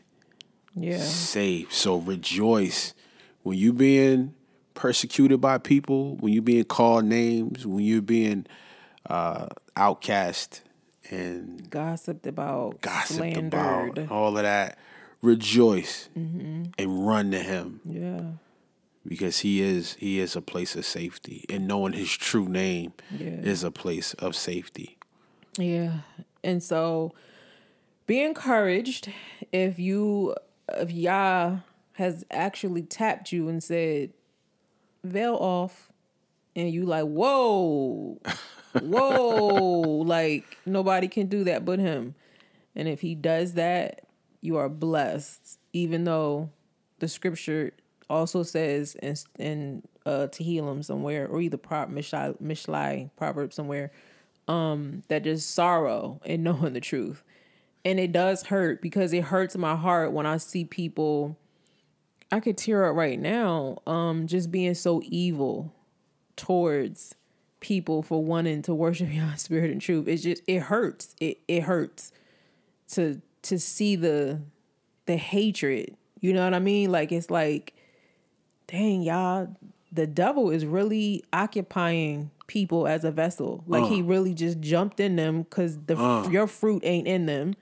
Yeah. 0.76 1.00
safe. 1.00 1.74
So 1.74 1.98
rejoice 1.98 2.94
when 3.44 3.58
you're 3.58 3.74
being 3.74 4.36
persecuted 4.76 5.42
by 5.42 5.58
people, 5.58 6.16
when 6.18 6.34
you're 6.34 6.42
being 6.44 6.66
called 6.66 7.06
names, 7.06 7.66
when 7.66 7.84
you're 7.84 8.02
being 8.02 8.46
uh, 9.10 9.48
outcast 9.76 10.62
and 11.10 11.68
Gossiped 11.70 12.28
about, 12.28 12.82
gossiped 12.82 13.18
slandered. 13.18 13.98
about, 13.98 14.12
all 14.12 14.38
of 14.38 14.44
that, 14.44 14.78
rejoice 15.22 16.10
Mm-hmm. 16.18 16.64
and 16.78 17.08
run 17.08 17.32
to 17.32 17.40
Him 17.40 17.80
Yeah. 17.86 18.22
because 19.08 19.40
He 19.40 19.62
is 19.62 19.94
He 19.96 20.20
is 20.20 20.36
a 20.36 20.42
place 20.42 20.76
of 20.76 20.86
safety, 20.86 21.44
and 21.50 21.68
knowing 21.68 21.94
His 21.94 22.12
true 22.12 22.48
name 22.48 22.94
Yeah. 23.18 23.30
is 23.30 23.64
a 23.64 23.72
place 23.72 24.14
of 24.16 24.36
safety. 24.36 24.98
Yeah. 25.58 26.02
And 26.44 26.62
so 26.62 27.14
be 28.08 28.24
encouraged 28.24 29.12
if 29.52 29.78
you 29.78 30.36
if 30.70 30.92
Yah 30.92 31.60
has 31.94 32.26
actually 32.32 32.84
tapped 32.84 33.32
you 33.32 33.48
and 33.50 33.64
said, 33.64 34.14
veil 35.04 35.36
off, 35.36 35.92
and 36.56 36.72
you 36.72 36.86
like, 36.86 37.06
whoa, 37.06 38.20
whoa, 38.74 39.82
like 40.06 40.58
nobody 40.66 41.08
can 41.08 41.28
do 41.28 41.44
that 41.46 41.66
but 41.66 41.80
him. 41.80 42.16
And 42.76 42.88
if 42.88 43.02
he 43.02 43.16
does 43.16 43.54
that, 43.54 44.02
you 44.42 44.58
are 44.58 44.70
blessed, 44.70 45.60
even 45.74 46.04
though 46.04 46.50
the 47.00 47.08
scripture 47.08 47.74
also 48.10 48.44
says 48.44 48.96
in 49.02 49.16
in 49.38 49.84
uh 50.06 50.28
Tehillim 50.32 50.84
somewhere, 50.84 51.28
or 51.28 51.42
either 51.42 51.58
Prov 51.58 51.90
Mishlai, 51.90 52.40
Mishlai 52.42 53.10
Proverb 53.18 53.54
somewhere, 53.54 53.92
um, 54.48 55.04
that 55.08 55.24
there's 55.24 55.44
sorrow 55.44 56.22
in 56.24 56.44
knowing 56.44 56.74
the 56.74 56.82
truth. 56.82 57.24
And 57.88 58.02
it 58.02 58.12
does 58.12 58.44
hurt 58.44 58.82
because 58.82 59.14
it 59.14 59.24
hurts 59.24 59.56
my 59.56 59.78
heart 59.78 60.12
when 60.12 60.26
I 60.26 60.38
see 60.38 60.66
people 60.66 61.38
I 62.32 62.42
could 62.42 62.58
tear 62.58 62.86
up 62.86 62.98
right 62.98 63.18
now, 63.18 63.78
um, 63.88 64.28
just 64.28 64.52
being 64.52 64.74
so 64.74 65.02
evil 65.06 65.74
towards 66.36 67.16
people 67.62 68.04
for 68.04 68.22
wanting 68.22 68.62
to 68.64 68.74
worship 68.74 69.08
God's 69.16 69.44
spirit 69.44 69.72
and 69.72 69.82
truth. 69.82 70.06
It's 70.10 70.24
just 70.24 70.44
it 70.48 70.64
hurts. 70.64 71.16
It 71.22 71.40
it 71.48 71.64
hurts 71.64 72.12
to 72.90 73.22
to 73.44 73.58
see 73.58 73.96
the 73.96 74.42
the 75.06 75.16
hatred. 75.16 75.96
You 76.20 76.34
know 76.34 76.44
what 76.44 76.54
I 76.54 76.60
mean? 76.60 76.92
Like 76.92 77.14
it's 77.14 77.30
like, 77.30 77.74
dang, 78.68 79.02
y'all, 79.02 79.56
the 79.94 80.08
devil 80.08 80.50
is 80.50 80.66
really 80.66 81.24
occupying 81.32 82.32
people 82.48 82.86
as 82.86 83.06
a 83.06 83.12
vessel. 83.12 83.64
Like 83.66 83.86
he 83.86 84.02
really 84.02 84.34
just 84.34 84.60
jumped 84.60 85.00
in 85.00 85.16
them 85.16 85.44
because 85.44 85.78
the 85.86 86.28
your 86.30 86.48
fruit 86.48 86.84
ain't 86.84 87.08
in 87.08 87.28
them. 87.28 87.54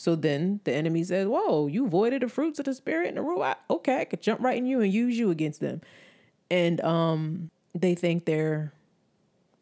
So 0.00 0.14
then 0.14 0.60
the 0.64 0.72
enemy 0.72 1.04
says, 1.04 1.26
Whoa, 1.28 1.66
you 1.66 1.86
voided 1.86 2.22
the 2.22 2.28
fruits 2.30 2.58
of 2.58 2.64
the 2.64 2.72
spirit 2.72 3.08
and 3.08 3.18
the 3.18 3.20
ruach. 3.20 3.56
Okay, 3.68 4.00
I 4.00 4.06
could 4.06 4.22
jump 4.22 4.40
right 4.40 4.56
in 4.56 4.64
you 4.64 4.80
and 4.80 4.90
use 4.90 5.18
you 5.18 5.30
against 5.30 5.60
them. 5.60 5.82
And 6.50 6.80
um 6.80 7.50
they 7.74 7.94
think 7.94 8.24
they're 8.24 8.72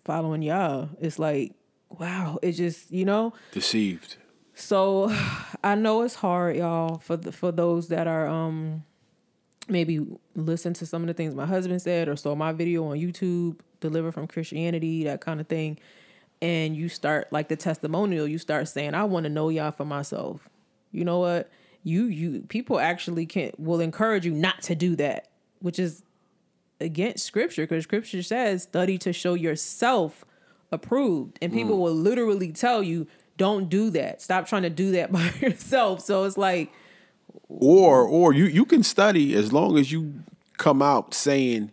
following 0.05 0.43
Yah. 0.43 0.87
It's 1.01 1.19
like, 1.19 1.55
wow, 1.91 2.39
it's 2.41 2.57
just, 2.57 2.93
you 2.93 3.05
know, 3.05 3.33
Deceived. 3.51 4.15
so 4.55 5.11
I 5.65 5.75
know 5.75 6.03
it's 6.03 6.15
hard, 6.15 6.55
Yah, 6.55 6.99
for 6.99 7.17
the, 7.17 7.33
for 7.33 7.51
those 7.51 7.89
that 7.89 8.07
are 8.07 8.29
um 8.29 8.85
maybe 9.69 10.07
listen 10.37 10.73
to 10.75 10.87
some 10.87 11.03
of 11.03 11.09
the 11.09 11.15
things 11.15 11.35
my 11.35 11.47
husband 11.47 11.83
said 11.83 12.09
or 12.09 12.15
saw 12.15 12.37
my 12.37 12.53
video 12.53 12.85
on 12.85 12.97
YouTube, 12.97 13.59
deliver 13.81 14.13
from 14.13 14.29
Christianity, 14.29 15.03
that 15.03 15.21
kind 15.21 15.41
of 15.41 15.49
thing. 15.49 15.81
And 16.41 16.77
you 16.77 16.89
start 16.89 17.29
like 17.33 17.49
the 17.49 17.57
testimonial, 17.57 18.27
you 18.27 18.39
start 18.39 18.69
saying, 18.69 18.95
I 18.95 19.05
want 19.05 19.25
to 19.25 19.31
know 19.31 19.49
y'all 19.49 19.73
for 19.73 19.85
myself. 19.85 20.49
You 20.93 21.05
know 21.05 21.19
what? 21.19 21.51
You 21.85 22.05
you 22.05 22.41
people 22.49 22.79
actually 22.79 23.27
can 23.27 23.53
will 23.59 23.81
encourage 23.81 24.25
you 24.25 24.33
not 24.33 24.63
to 24.63 24.75
do 24.75 24.97
that, 24.97 25.29
which 25.61 25.79
is 25.79 26.03
against 26.81 27.25
scripture 27.25 27.63
because 27.63 27.85
scripture 27.85 28.23
says 28.23 28.63
study 28.63 28.99
to 28.99 29.13
show 29.13 29.35
yourself 29.35 30.25
approved 30.71 31.37
and 31.43 31.53
people 31.53 31.77
mm. 31.77 31.81
will 31.81 31.95
literally 31.95 32.53
tell 32.53 32.85
you 32.85 33.05
don't 33.37 33.69
do 33.69 33.91
that 33.91 34.23
stop 34.23 34.47
trying 34.47 34.63
to 34.63 34.71
do 34.71 34.93
that 34.93 35.11
by 35.13 35.33
yourself 35.41 36.01
so 36.01 36.23
it's 36.23 36.37
like 36.37 36.71
Or 37.49 38.03
or 38.07 38.33
you 38.33 38.45
you 38.45 38.65
can 38.65 38.85
study 38.85 39.35
as 39.35 39.53
long 39.53 39.77
as 39.77 39.91
you 39.91 40.23
come 40.59 40.83
out 40.83 41.15
saying 41.15 41.73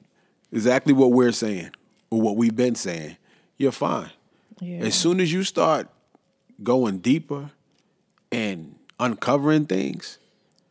exactly 0.52 0.94
what 0.94 1.12
we're 1.12 1.34
saying 1.34 1.72
or 2.10 2.22
what 2.22 2.38
we've 2.38 2.56
been 2.56 2.76
saying. 2.76 3.18
You're 3.58 3.74
fine. 3.74 4.12
Yeah, 4.60 4.80
As 4.86 4.96
soon 4.96 5.20
as 5.20 5.32
you 5.32 5.44
start 5.44 5.90
going 6.64 7.00
deeper 7.00 7.52
and 8.32 8.76
uncovering 9.00 9.66
things, 9.66 10.18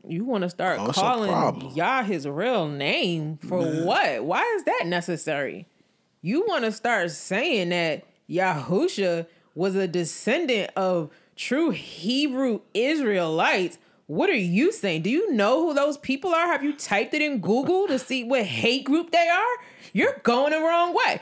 you 0.07 0.25
want 0.25 0.43
to 0.43 0.51
start 0.51 0.79
Oh, 0.81 0.93
calling. 0.93 1.71
Yah 1.75 2.03
his 2.03 2.27
real 2.27 2.69
name 2.69 3.37
for 3.39 3.59
what 3.85 4.25
why 4.25 4.43
is 4.57 4.65
that 4.65 4.83
necessary 4.87 5.67
you 6.21 6.45
want 6.47 6.65
to 6.65 6.73
start 6.73 7.11
saying 7.11 7.69
that 7.71 8.05
Yahusha 8.29 9.27
was 9.55 9.75
a 9.77 9.87
descendant 9.87 10.71
of 10.77 11.11
true 11.37 11.71
Hebrew 11.71 12.61
Israelites. 12.73 13.79
What 14.07 14.31
are 14.31 14.35
you 14.35 14.73
saying? 14.73 15.03
Do 15.03 15.11
you 15.11 15.33
know 15.33 15.67
who 15.67 15.75
those 15.75 15.97
people 15.99 16.35
are? 16.35 16.47
Have 16.47 16.63
you 16.65 16.75
typed 16.75 17.13
it 17.15 17.21
in 17.23 17.41
Google 17.41 17.87
to 17.89 17.99
see 17.99 18.25
what 18.25 18.45
hate 18.45 18.85
group 18.85 19.11
they 19.11 19.29
are? 19.29 19.55
You're 19.93 20.21
going 20.23 20.53
the 20.53 20.59
wrong 20.61 20.95
way. 20.95 21.21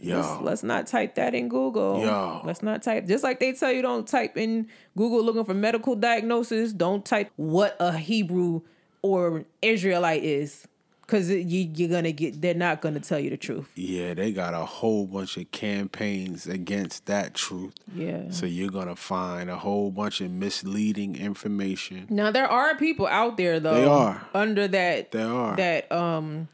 Yo. 0.00 0.18
Let's, 0.18 0.42
let's 0.42 0.62
not 0.62 0.86
type 0.86 1.14
that 1.16 1.34
in 1.34 1.48
Google. 1.48 2.00
Yo. 2.00 2.40
Let's 2.44 2.62
not 2.62 2.82
type. 2.82 3.06
Just 3.06 3.22
like 3.22 3.38
they 3.40 3.52
tell 3.52 3.70
you 3.72 3.82
don't 3.82 4.06
type 4.08 4.36
in 4.36 4.68
Google 4.96 5.22
looking 5.22 5.44
for 5.44 5.54
medical 5.54 5.94
diagnosis, 5.94 6.72
don't 6.72 7.04
type 7.04 7.30
what 7.36 7.76
a 7.80 7.92
Hebrew 7.96 8.62
or 9.02 9.44
Israelite 9.62 10.24
is. 10.24 10.66
Because 11.02 11.28
you, 11.28 11.68
you're 11.74 11.88
going 11.88 12.04
to 12.04 12.12
get, 12.12 12.40
they're 12.40 12.54
not 12.54 12.80
going 12.80 12.94
to 12.94 13.00
tell 13.00 13.18
you 13.18 13.30
the 13.30 13.36
truth. 13.36 13.68
yeah, 13.74 14.14
they 14.14 14.30
got 14.30 14.54
a 14.54 14.64
whole 14.64 15.06
bunch 15.08 15.36
of 15.38 15.50
campaigns 15.50 16.46
against 16.46 17.06
that 17.06 17.34
truth. 17.34 17.74
Yeah. 17.92 18.30
So 18.30 18.46
you're 18.46 18.70
gonna 18.70 18.94
find 18.94 19.50
a 19.50 19.56
whole 19.56 19.90
bunch 19.90 20.20
of 20.20 20.30
misleading 20.30 21.16
information. 21.16 22.06
Now 22.10 22.30
there 22.30 22.46
are 22.46 22.76
people 22.76 23.08
out 23.08 23.36
there 23.36 23.58
though. 23.58 23.74
They 23.74 23.84
are. 23.86 24.22
under 24.32 24.68
that. 24.68 25.10
There 25.10 25.26
are. 25.26 25.56
that 25.56 25.90
um 25.90 26.46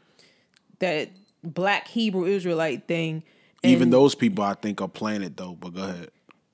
that 0.79 1.09
black 1.43 1.87
Hebrew 1.87 2.25
Israelite 2.25 2.87
thing. 2.87 3.21
Even 3.63 3.89
those 3.89 4.15
people 4.15 4.43
I 4.43 4.53
think 4.53 4.81
are 4.81 4.87
playing 4.87 5.23
it 5.23 5.35
though, 5.37 5.53
but 5.59 5.73
go 5.73 5.83
ahead. 5.83 6.09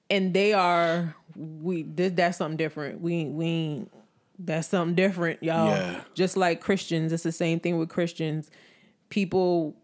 and 0.10 0.34
they 0.34 0.54
are 0.54 1.16
we 1.36 1.84
this, 1.84 2.12
that's 2.16 2.38
something 2.38 2.58
different. 2.58 3.02
We 3.02 3.26
we 3.26 3.86
that's 4.40 4.68
something 4.68 4.96
different, 4.96 5.42
Yah. 5.44 5.66
Yeah. 5.66 6.02
Just 6.14 6.38
like 6.38 6.62
Christians, 6.62 7.14
it's 7.14 7.24
the 7.24 7.32
same 7.32 7.60
thing 7.60 7.78
with 7.78 7.90
Christians. 7.90 8.50
People 9.10 9.76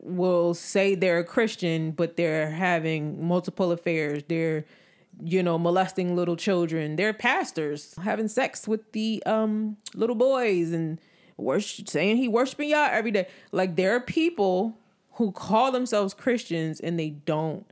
will 0.00 0.54
say 0.54 0.94
they're 0.94 1.18
a 1.18 1.24
Christian, 1.24 1.90
but 1.90 2.16
they're 2.16 2.50
having 2.50 3.26
multiple 3.26 3.72
affairs. 3.72 4.22
They're 4.28 4.64
you 5.22 5.42
know 5.42 5.58
molesting 5.58 6.14
little 6.14 6.36
children. 6.36 6.96
They're 6.96 7.12
pastors 7.14 7.94
having 8.02 8.28
sex 8.28 8.68
with 8.68 8.92
the 8.92 9.22
um 9.26 9.76
little 9.94 10.16
boys 10.16 10.72
and 10.72 11.00
worship, 11.36 11.88
saying 11.88 12.16
he 12.18 12.28
worshiping 12.28 12.70
y'all 12.70 12.88
every 12.90 13.10
day. 13.10 13.28
Like 13.50 13.76
there 13.76 13.92
are 13.96 14.00
people 14.00 14.78
who 15.16 15.32
call 15.32 15.72
themselves 15.72 16.14
Christians 16.14 16.80
and 16.80 16.98
they 16.98 17.10
don't 17.10 17.66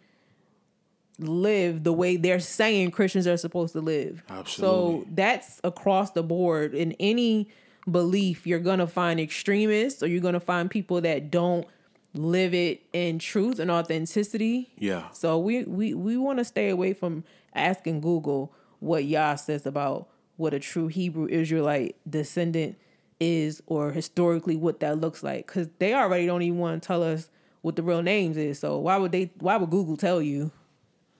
live 1.19 1.85
the 1.85 1.93
way 1.93 2.17
they're 2.17 2.41
saying 2.41 2.91
Christians 2.91 3.27
are 3.27 3.37
supposed 3.37 3.73
to 3.75 3.81
live. 3.81 4.23
Absolutely. 4.29 5.05
So 5.05 5.07
that's 5.13 5.61
across 5.63 6.11
the 6.13 6.23
board. 6.23 6.75
In 6.75 6.93
any 6.99 7.49
belief, 7.91 8.47
you're 8.47 8.59
gonna 8.59 8.87
find 8.87 9.21
extremists 9.21 10.03
or 10.03 10.07
you're 10.07 10.23
gonna 10.23 10.41
find 10.41 10.71
people 10.71 11.01
that 11.03 11.31
don't 11.31 11.67
live 12.15 12.55
it 12.55 12.83
in 12.93 13.19
truth 13.19 13.59
and 13.59 13.71
authenticity. 13.71 14.73
Yeah. 14.79 15.11
So 15.11 15.39
we 15.39 15.65
we 15.65 15.93
we 15.95 16.17
want 16.17 16.39
to 16.39 16.45
stay 16.45 16.71
away 16.71 16.95
from 16.95 17.25
asking 17.55 18.01
Google 18.01 18.53
what 18.81 19.05
Yah 19.05 19.35
says 19.35 19.67
about 19.67 20.09
what 20.37 20.55
a 20.55 20.59
true 20.59 20.89
Hebrew 20.89 21.27
Israelite 21.29 21.97
descendant 22.09 22.77
is 23.21 23.63
or 23.67 23.93
historically 23.93 24.57
what 24.57 24.81
that 24.81 24.99
looks 24.99 25.23
like 25.23 25.47
cuz 25.47 25.69
they 25.79 25.95
already 25.95 26.27
don't 26.27 26.43
even 26.43 26.59
want 26.59 26.83
to 26.83 26.87
tell 26.87 27.03
us 27.03 27.31
what 27.64 27.74
the 27.77 27.83
real 27.83 28.03
names 28.03 28.37
is. 28.37 28.59
So 28.59 28.77
why 28.77 28.98
would 28.98 29.11
they 29.11 29.31
why 29.38 29.57
would 29.57 29.70
Google 29.70 29.96
tell 29.96 30.20
you? 30.20 30.50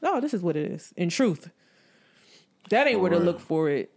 No, 0.03 0.21
this 0.21 0.35
is 0.35 0.43
what 0.43 0.59
it 0.59 0.71
is. 0.71 0.93
In 0.95 1.09
truth. 1.09 1.49
That 2.69 2.87
ain't 2.87 3.01
where 3.01 3.11
to 3.11 3.19
look 3.19 3.41
for 3.41 3.71
it. 3.71 3.91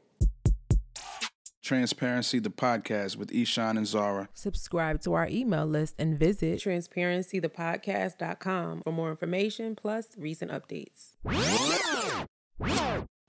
Transparency, 1.62 2.40
the 2.40 2.50
podcast 2.50 3.18
with 3.18 3.32
Eshawn 3.32 3.76
and 3.76 3.86
Zara. 3.86 4.30
Subscribe 4.34 5.02
to 5.02 5.12
our 5.14 5.28
email 5.28 5.66
list 5.66 5.96
and 6.00 6.18
visit 6.18 6.62
transparencythepodcast.com 6.62 8.84
for 8.84 8.94
more 8.94 9.10
information 9.10 9.76
plus 9.76 10.08
recent 10.18 10.50
updates. 10.50 11.18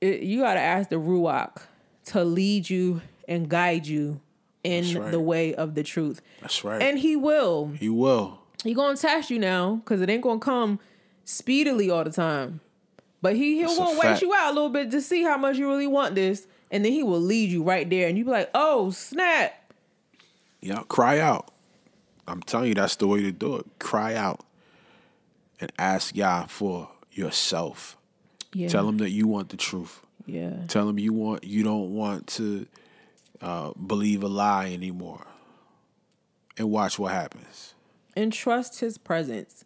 It- 0.00 0.22
you 0.22 0.42
got 0.42 0.54
to 0.54 0.60
ask 0.60 0.90
the 0.90 1.00
Ruach 1.00 1.62
to 2.06 2.22
lead 2.22 2.70
you 2.70 3.00
and 3.26 3.48
guide 3.48 3.88
you 3.88 4.20
in 4.62 4.96
right. 4.96 5.10
the 5.10 5.18
way 5.18 5.56
of 5.56 5.74
the 5.74 5.82
truth. 5.82 6.22
That's 6.40 6.62
right. 6.62 6.80
And 6.80 7.00
he 7.00 7.16
will. 7.16 7.72
he 7.74 7.88
will. 7.88 8.37
He 8.64 8.74
going 8.74 8.96
to 8.96 9.00
test 9.00 9.30
you 9.30 9.38
now 9.38 9.76
because 9.76 10.00
it 10.00 10.10
ain't 10.10 10.22
going 10.22 10.40
to 10.40 10.44
come 10.44 10.80
speedily 11.24 11.90
all 11.90 12.04
the 12.04 12.10
time. 12.10 12.60
But 13.20 13.36
he, 13.36 13.58
he'll 13.58 13.74
to 13.74 14.00
wait 14.00 14.22
you 14.22 14.32
out 14.34 14.52
a 14.52 14.54
little 14.54 14.68
bit 14.68 14.90
to 14.92 15.00
see 15.00 15.22
how 15.22 15.36
much 15.36 15.56
you 15.56 15.68
really 15.68 15.86
want 15.86 16.14
this. 16.14 16.46
And 16.70 16.84
then 16.84 16.92
he 16.92 17.02
will 17.02 17.20
lead 17.20 17.50
you 17.50 17.62
right 17.62 17.88
there. 17.88 18.08
And 18.08 18.18
you 18.18 18.24
be 18.24 18.30
like, 18.30 18.50
oh, 18.54 18.90
snap. 18.90 19.72
Yeah. 20.60 20.82
Cry 20.88 21.18
out. 21.18 21.50
I'm 22.26 22.42
telling 22.42 22.68
you, 22.68 22.74
that's 22.74 22.96
the 22.96 23.06
way 23.06 23.22
to 23.22 23.32
do 23.32 23.56
it. 23.56 23.66
Cry 23.78 24.14
out 24.14 24.44
and 25.60 25.72
ask 25.78 26.14
Yah 26.14 26.46
for 26.46 26.90
yourself. 27.10 27.96
Yeah. 28.52 28.68
Tell 28.68 28.88
him 28.88 28.98
that 28.98 29.10
you 29.10 29.26
want 29.26 29.48
the 29.48 29.56
truth. 29.56 30.00
Yeah. 30.26 30.52
Tell 30.68 30.88
him 30.88 30.98
you 30.98 31.12
want 31.12 31.44
you 31.44 31.62
don't 31.64 31.94
want 31.94 32.26
to 32.28 32.66
uh, 33.40 33.72
believe 33.72 34.22
a 34.22 34.28
lie 34.28 34.72
anymore. 34.72 35.26
And 36.56 36.70
watch 36.70 36.98
what 36.98 37.12
happens. 37.12 37.74
And 38.16 38.32
trust 38.32 38.80
his 38.80 38.98
presence. 38.98 39.64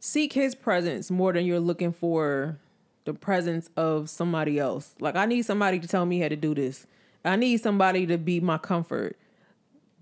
Seek 0.00 0.32
his 0.32 0.54
presence 0.54 1.10
more 1.10 1.32
than 1.32 1.44
you're 1.44 1.60
looking 1.60 1.92
for 1.92 2.58
the 3.04 3.14
presence 3.14 3.70
of 3.76 4.10
somebody 4.10 4.58
else. 4.58 4.94
Like 5.00 5.16
I 5.16 5.24
need 5.24 5.42
somebody 5.42 5.78
to 5.80 5.88
tell 5.88 6.06
me 6.06 6.20
how 6.20 6.28
to 6.28 6.36
do 6.36 6.54
this. 6.54 6.86
I 7.24 7.36
need 7.36 7.60
somebody 7.60 8.06
to 8.06 8.18
be 8.18 8.40
my 8.40 8.58
comfort. 8.58 9.16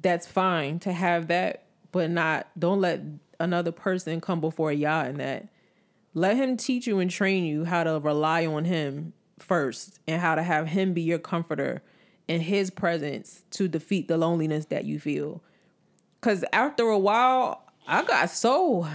That's 0.02 0.26
fine 0.26 0.78
to 0.80 0.92
have 0.92 1.28
that, 1.28 1.64
but 1.92 2.10
not 2.10 2.48
don't 2.58 2.80
let 2.80 3.00
another 3.38 3.72
person 3.72 4.20
come 4.20 4.40
before 4.40 4.72
Yah 4.72 5.04
in 5.04 5.18
that. 5.18 5.48
Let 6.14 6.36
him 6.36 6.56
teach 6.56 6.86
you 6.86 6.98
and 6.98 7.10
train 7.10 7.44
you 7.44 7.64
how 7.64 7.84
to 7.84 8.00
rely 8.00 8.46
on 8.46 8.64
him 8.64 9.12
first 9.38 10.00
and 10.06 10.20
how 10.20 10.34
to 10.34 10.42
have 10.42 10.68
him 10.68 10.92
be 10.92 11.02
your 11.02 11.18
comforter 11.18 11.82
in 12.26 12.40
his 12.40 12.70
presence 12.70 13.44
to 13.50 13.68
defeat 13.68 14.08
the 14.08 14.16
loneliness 14.16 14.66
that 14.66 14.84
you 14.84 14.98
feel. 14.98 15.42
Cause 16.20 16.44
after 16.52 16.84
a 16.84 16.98
while, 16.98 17.65
I 17.86 18.02
got 18.02 18.30
so, 18.30 18.86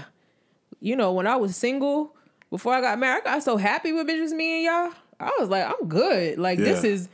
you 0.79 0.95
know, 0.95 1.13
when 1.13 1.27
I 1.27 1.35
was 1.35 1.55
single 1.55 2.15
before 2.49 2.73
I 2.73 2.81
got 2.81 2.99
married, 2.99 3.21
I 3.21 3.35
got 3.35 3.43
so 3.43 3.57
happy 3.57 3.93
with 3.93 4.07
bitches, 4.07 4.31
me 4.31 4.57
and 4.57 4.63
Yah. 4.65 4.93
I 5.19 5.31
was 5.39 5.49
like, 5.49 5.65
I'm 5.65 5.87
good. 5.87 6.39
Like 6.39 6.57
this 6.57 6.83
is, 6.83 7.09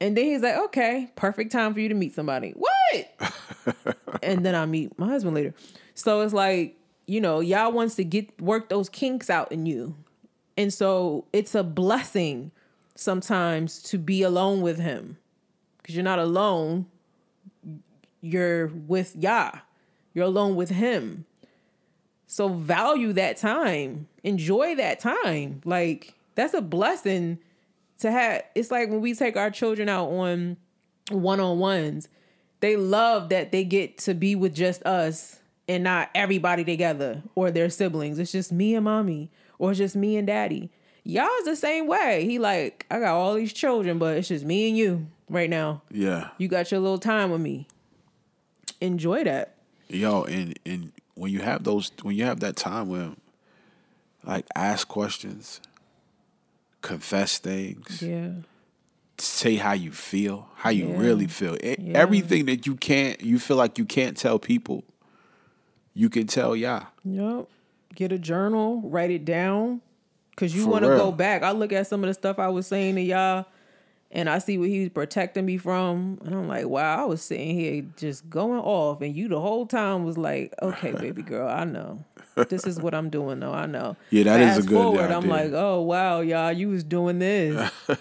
and 0.00 0.16
then 0.16 0.24
he's 0.24 0.42
like, 0.42 0.56
okay, 0.56 1.10
perfect 1.16 1.52
time 1.52 1.74
for 1.74 1.80
you 1.80 1.88
to 1.88 1.94
meet 1.94 2.14
somebody. 2.14 2.52
What? 2.52 3.96
and 4.22 4.44
then 4.44 4.54
I 4.54 4.66
meet 4.66 4.98
my 4.98 5.06
husband 5.06 5.34
later. 5.34 5.54
So 5.94 6.20
it's 6.20 6.34
like, 6.34 6.76
you 7.06 7.20
know, 7.20 7.40
Yah 7.40 7.68
wants 7.70 7.96
to 7.96 8.04
get 8.04 8.40
work 8.40 8.68
those 8.68 8.88
kinks 8.88 9.30
out 9.30 9.50
in 9.50 9.66
you. 9.66 9.96
And 10.56 10.72
so 10.72 11.24
it's 11.32 11.54
a 11.54 11.64
blessing 11.64 12.52
sometimes 12.94 13.82
to 13.84 13.98
be 13.98 14.22
alone 14.22 14.60
with 14.60 14.78
him. 14.78 15.16
Cause 15.82 15.94
you're 15.96 16.04
not 16.04 16.18
alone 16.18 16.86
you're 18.20 18.66
with 18.66 19.16
Yah. 19.16 19.50
You're 20.14 20.26
alone 20.26 20.56
with 20.56 20.70
him. 20.70 21.24
So 22.26 22.48
value 22.48 23.12
that 23.14 23.36
time. 23.36 24.08
Enjoy 24.22 24.74
that 24.76 25.00
time. 25.00 25.62
Like 25.64 26.14
that's 26.34 26.54
a 26.54 26.60
blessing 26.60 27.38
to 27.98 28.10
have. 28.10 28.42
It's 28.54 28.70
like 28.70 28.88
when 28.88 29.00
we 29.00 29.14
take 29.14 29.36
our 29.36 29.50
children 29.50 29.88
out 29.88 30.08
on 30.08 30.56
one-on-ones, 31.10 32.08
they 32.60 32.76
love 32.76 33.30
that 33.30 33.52
they 33.52 33.64
get 33.64 33.98
to 33.98 34.14
be 34.14 34.34
with 34.36 34.54
just 34.54 34.82
us 34.84 35.40
and 35.68 35.82
not 35.84 36.10
everybody 36.14 36.64
together 36.64 37.22
or 37.34 37.50
their 37.50 37.70
siblings. 37.70 38.18
It's 38.18 38.32
just 38.32 38.52
me 38.52 38.74
and 38.74 38.84
mommy 38.84 39.30
or 39.58 39.70
it's 39.70 39.78
just 39.78 39.96
me 39.96 40.16
and 40.16 40.26
daddy. 40.26 40.70
Yah's 41.02 41.44
the 41.44 41.56
same 41.56 41.86
way. 41.86 42.24
He 42.26 42.38
like, 42.38 42.86
I 42.90 43.00
got 43.00 43.14
all 43.14 43.34
these 43.34 43.52
children, 43.52 43.98
but 43.98 44.16
it's 44.18 44.28
just 44.28 44.44
me 44.44 44.68
and 44.68 44.76
you 44.76 45.06
right 45.28 45.48
now. 45.48 45.82
Yeah. 45.90 46.28
You 46.38 46.48
got 46.48 46.70
your 46.70 46.80
little 46.80 46.98
time 46.98 47.30
with 47.30 47.40
me. 47.40 47.66
Enjoy 48.80 49.24
that. 49.24 49.54
Yo, 49.90 50.22
and 50.24 50.58
and 50.64 50.92
when 51.14 51.32
you 51.32 51.40
have 51.40 51.64
those 51.64 51.90
when 52.02 52.16
you 52.16 52.24
have 52.24 52.40
that 52.40 52.56
time 52.56 52.88
with 52.88 53.14
like 54.24 54.46
ask 54.54 54.86
questions, 54.88 55.60
confess 56.82 57.38
things, 57.38 58.00
Yeah. 58.02 58.30
say 59.18 59.56
how 59.56 59.72
you 59.72 59.90
feel, 59.92 60.48
how 60.56 60.70
you 60.70 60.88
Yeah. 60.88 60.98
really 60.98 61.26
feel. 61.26 61.56
E- 61.56 61.76
Yeah. 61.78 61.98
Everything 61.98 62.46
that 62.46 62.66
you 62.66 62.74
can't 62.76 63.20
you 63.20 63.38
feel 63.38 63.56
like 63.56 63.78
you 63.78 63.84
can't 63.84 64.16
tell 64.16 64.38
people, 64.38 64.84
you 65.94 66.08
can 66.08 66.26
tell 66.26 66.54
Yah. 66.54 66.84
Yep. 67.04 67.48
Get 67.94 68.12
a 68.12 68.18
journal, 68.18 68.80
write 68.84 69.10
it 69.10 69.24
down. 69.24 69.80
Cause 70.36 70.54
you 70.54 70.66
want 70.66 70.84
to 70.84 70.90
go 70.96 71.12
back. 71.12 71.42
I 71.42 71.50
look 71.50 71.70
at 71.70 71.86
some 71.86 72.02
of 72.02 72.08
the 72.08 72.14
stuff 72.14 72.38
I 72.38 72.48
was 72.48 72.66
saying 72.66 72.94
to 72.94 73.02
Yah 73.02 73.44
and 74.10 74.28
I 74.28 74.38
see 74.38 74.58
what 74.58 74.68
he's 74.68 74.88
protecting 74.88 75.46
me 75.46 75.56
from. 75.56 76.18
And 76.24 76.34
I'm 76.34 76.48
like, 76.48 76.66
wow, 76.66 77.02
I 77.02 77.04
was 77.04 77.22
sitting 77.22 77.58
here 77.58 77.84
just 77.96 78.28
going 78.28 78.60
off. 78.60 79.00
And 79.00 79.14
you 79.14 79.28
the 79.28 79.40
whole 79.40 79.66
time 79.66 80.04
was 80.04 80.18
like, 80.18 80.52
okay, 80.60 80.92
baby 80.92 81.22
girl, 81.22 81.48
I 81.48 81.64
know. 81.64 82.04
This 82.48 82.66
is 82.66 82.80
what 82.80 82.94
I'm 82.94 83.10
doing 83.10 83.40
though. 83.40 83.52
I 83.52 83.66
know. 83.66 83.96
Yeah, 84.10 84.24
that 84.24 84.40
is 84.40 84.64
a 84.64 84.68
good 84.68 84.74
forward, 84.74 85.10
I'm 85.10 85.28
like, 85.28 85.52
oh 85.52 85.82
wow, 85.82 86.20
Yah, 86.20 86.48
you 86.50 86.68
was 86.68 86.84
doing 86.84 87.18
this. 87.18 87.70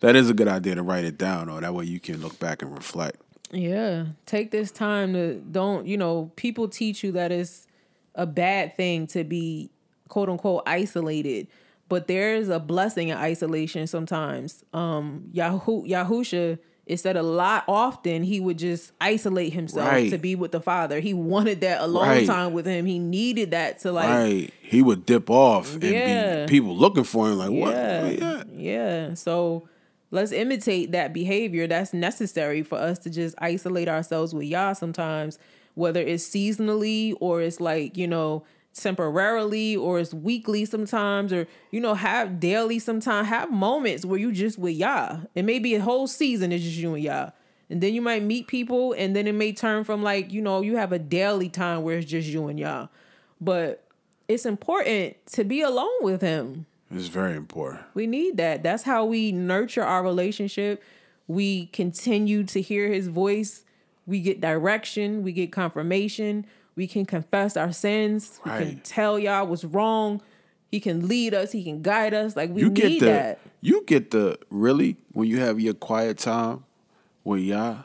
That 0.00 0.14
is 0.14 0.30
a 0.30 0.34
good 0.34 0.48
idea 0.48 0.76
to 0.76 0.82
write 0.82 1.04
it 1.04 1.18
down, 1.18 1.48
or 1.48 1.60
that 1.60 1.74
way 1.74 1.84
you 1.84 1.98
can 1.98 2.20
look 2.20 2.38
back 2.38 2.62
and 2.62 2.72
reflect. 2.72 3.20
Yeah. 3.50 4.06
Take 4.26 4.50
this 4.50 4.70
time 4.70 5.12
to 5.14 5.34
don't, 5.34 5.86
you 5.86 5.96
know, 5.96 6.30
people 6.36 6.68
teach 6.68 7.02
you 7.02 7.12
that 7.12 7.32
it's 7.32 7.66
a 8.14 8.26
bad 8.26 8.76
thing 8.76 9.06
to 9.08 9.24
be 9.24 9.70
quote 10.08 10.28
unquote 10.28 10.62
isolated. 10.66 11.48
But 11.88 12.06
there's 12.06 12.48
a 12.48 12.58
blessing 12.60 13.08
in 13.08 13.16
isolation 13.16 13.86
sometimes. 13.86 14.64
Um 14.72 15.24
Yahoo 15.32 15.84
Yahusha 15.86 16.58
it 16.86 16.98
said 16.98 17.18
a 17.18 17.22
lot 17.22 17.64
often 17.68 18.22
he 18.22 18.40
would 18.40 18.58
just 18.58 18.92
isolate 18.98 19.52
himself 19.52 19.86
Right. 19.90 20.10
to 20.10 20.16
be 20.16 20.34
with 20.34 20.52
the 20.52 20.60
father. 20.60 21.00
He 21.00 21.12
wanted 21.12 21.60
that 21.60 21.82
alone 21.82 22.08
Right. 22.08 22.26
time 22.26 22.54
with 22.54 22.64
him. 22.64 22.86
He 22.86 22.98
needed 22.98 23.50
that 23.50 23.80
to 23.80 23.92
like 23.92 24.08
right. 24.08 24.50
He 24.62 24.80
would 24.80 25.04
dip 25.04 25.28
off 25.28 25.72
and 25.74 25.80
be 25.82 26.46
people 26.48 26.74
looking 26.74 27.04
for 27.04 27.28
him 27.28 27.36
like, 27.38 27.50
what? 27.50 27.74
Yeah. 27.74 28.02
Where 28.02 28.12
you 28.12 28.24
at? 28.24 28.48
Yeah. 28.54 29.14
So 29.14 29.68
let's 30.10 30.32
imitate 30.32 30.92
that 30.92 31.12
behavior. 31.12 31.66
That's 31.66 31.92
necessary 31.92 32.62
for 32.62 32.78
us 32.78 32.98
to 33.00 33.10
just 33.10 33.34
isolate 33.38 33.88
ourselves 33.88 34.32
with 34.34 34.44
Yah 34.44 34.72
sometimes, 34.72 35.38
whether 35.74 36.00
it's 36.00 36.26
seasonally 36.26 37.14
or 37.20 37.42
it's 37.42 37.60
like, 37.60 37.98
you 37.98 38.06
know, 38.08 38.44
temporarily 38.74 39.76
or 39.76 39.98
it's 39.98 40.14
weekly 40.14 40.64
sometimes 40.64 41.32
or, 41.32 41.46
you 41.70 41.80
know, 41.80 41.94
have 41.94 42.40
daily 42.40 42.78
sometimes. 42.78 43.28
Have 43.28 43.50
moments 43.50 44.04
where 44.04 44.18
you 44.18 44.32
just 44.32 44.58
with 44.58 44.74
Yah. 44.74 45.20
It 45.34 45.44
may 45.44 45.58
be 45.58 45.74
a 45.74 45.80
whole 45.80 46.06
season 46.06 46.52
is 46.52 46.62
just 46.62 46.76
you 46.76 46.94
and 46.94 47.02
Yah. 47.02 47.30
And 47.70 47.80
then 47.80 47.92
you 47.92 48.00
might 48.00 48.22
meet 48.22 48.46
people 48.46 48.92
and 48.94 49.14
then 49.14 49.26
it 49.26 49.34
may 49.34 49.52
turn 49.52 49.84
from 49.84 50.02
like, 50.02 50.32
you 50.32 50.40
know, 50.40 50.62
you 50.62 50.76
have 50.76 50.92
a 50.92 50.98
daily 50.98 51.48
time 51.48 51.82
where 51.82 51.98
it's 51.98 52.10
just 52.10 52.28
you 52.28 52.48
and 52.48 52.58
Yah. 52.58 52.88
But 53.40 53.84
it's 54.26 54.46
important 54.46 55.16
to 55.32 55.44
be 55.44 55.60
alone 55.60 56.02
with 56.02 56.20
him. 56.20 56.66
It's 56.90 57.08
very 57.08 57.36
important. 57.36 57.82
We 57.94 58.06
need 58.06 58.38
that. 58.38 58.62
That's 58.62 58.84
how 58.84 59.04
we 59.04 59.32
nurture 59.32 59.84
our 59.84 60.02
relationship. 60.02 60.82
We 61.26 61.66
continue 61.66 62.44
to 62.44 62.60
hear 62.62 62.88
his 62.88 63.08
voice. 63.08 63.64
We 64.06 64.20
get 64.20 64.40
direction. 64.40 65.22
We 65.22 65.32
get 65.32 65.52
confirmation. 65.52 66.46
We 66.78 66.86
can 66.86 67.04
confess 67.06 67.56
our 67.56 67.72
sins. 67.72 68.40
We 68.44 68.52
can 68.52 68.80
tell 68.84 69.18
Yah 69.18 69.42
what's 69.42 69.64
wrong. 69.64 70.22
He 70.70 70.78
can 70.78 71.08
lead 71.08 71.34
us. 71.34 71.50
He 71.50 71.64
can 71.64 71.82
guide 71.82 72.14
us. 72.14 72.36
Like 72.36 72.50
we 72.50 72.60
You 72.62 72.70
need 72.70 72.76
get 72.76 73.00
the 73.00 73.06
that. 73.06 73.40
you 73.60 73.82
get 73.84 74.12
the 74.12 74.38
really 74.48 74.96
when 75.12 75.26
you 75.28 75.40
have 75.40 75.58
your 75.58 75.74
quiet 75.74 76.18
time 76.18 76.62
with 77.24 77.40
Yah. 77.40 77.78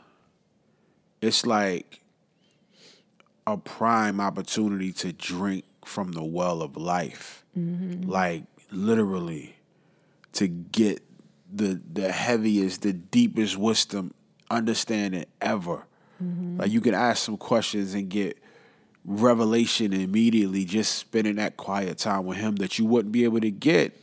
it's 1.20 1.44
like 1.44 2.02
a 3.48 3.56
prime 3.56 4.20
opportunity 4.20 4.92
to 4.92 5.12
drink 5.12 5.64
from 5.84 6.12
the 6.12 6.22
well 6.22 6.62
of 6.62 6.76
life. 6.76 7.44
Mm-hmm. 7.58 8.08
Like 8.08 8.44
literally 8.70 9.56
to 10.34 10.46
get 10.46 11.02
the 11.52 11.80
the 11.92 12.12
heaviest, 12.12 12.82
the 12.82 12.92
deepest 12.92 13.56
wisdom, 13.56 14.14
understanding 14.52 15.24
ever. 15.40 15.84
Mm-hmm. 16.22 16.60
Like 16.60 16.70
you 16.70 16.80
can 16.80 16.94
ask 16.94 17.24
some 17.24 17.36
questions 17.36 17.94
and 17.94 18.08
get 18.08 18.38
revelation 19.04 19.92
immediately 19.92 20.64
just 20.64 20.94
spending 20.96 21.36
that 21.36 21.56
quiet 21.56 21.98
time 21.98 22.24
with 22.24 22.38
him 22.38 22.56
that 22.56 22.78
you 22.78 22.84
wouldn't 22.84 23.12
be 23.12 23.24
able 23.24 23.40
to 23.40 23.50
get 23.50 24.00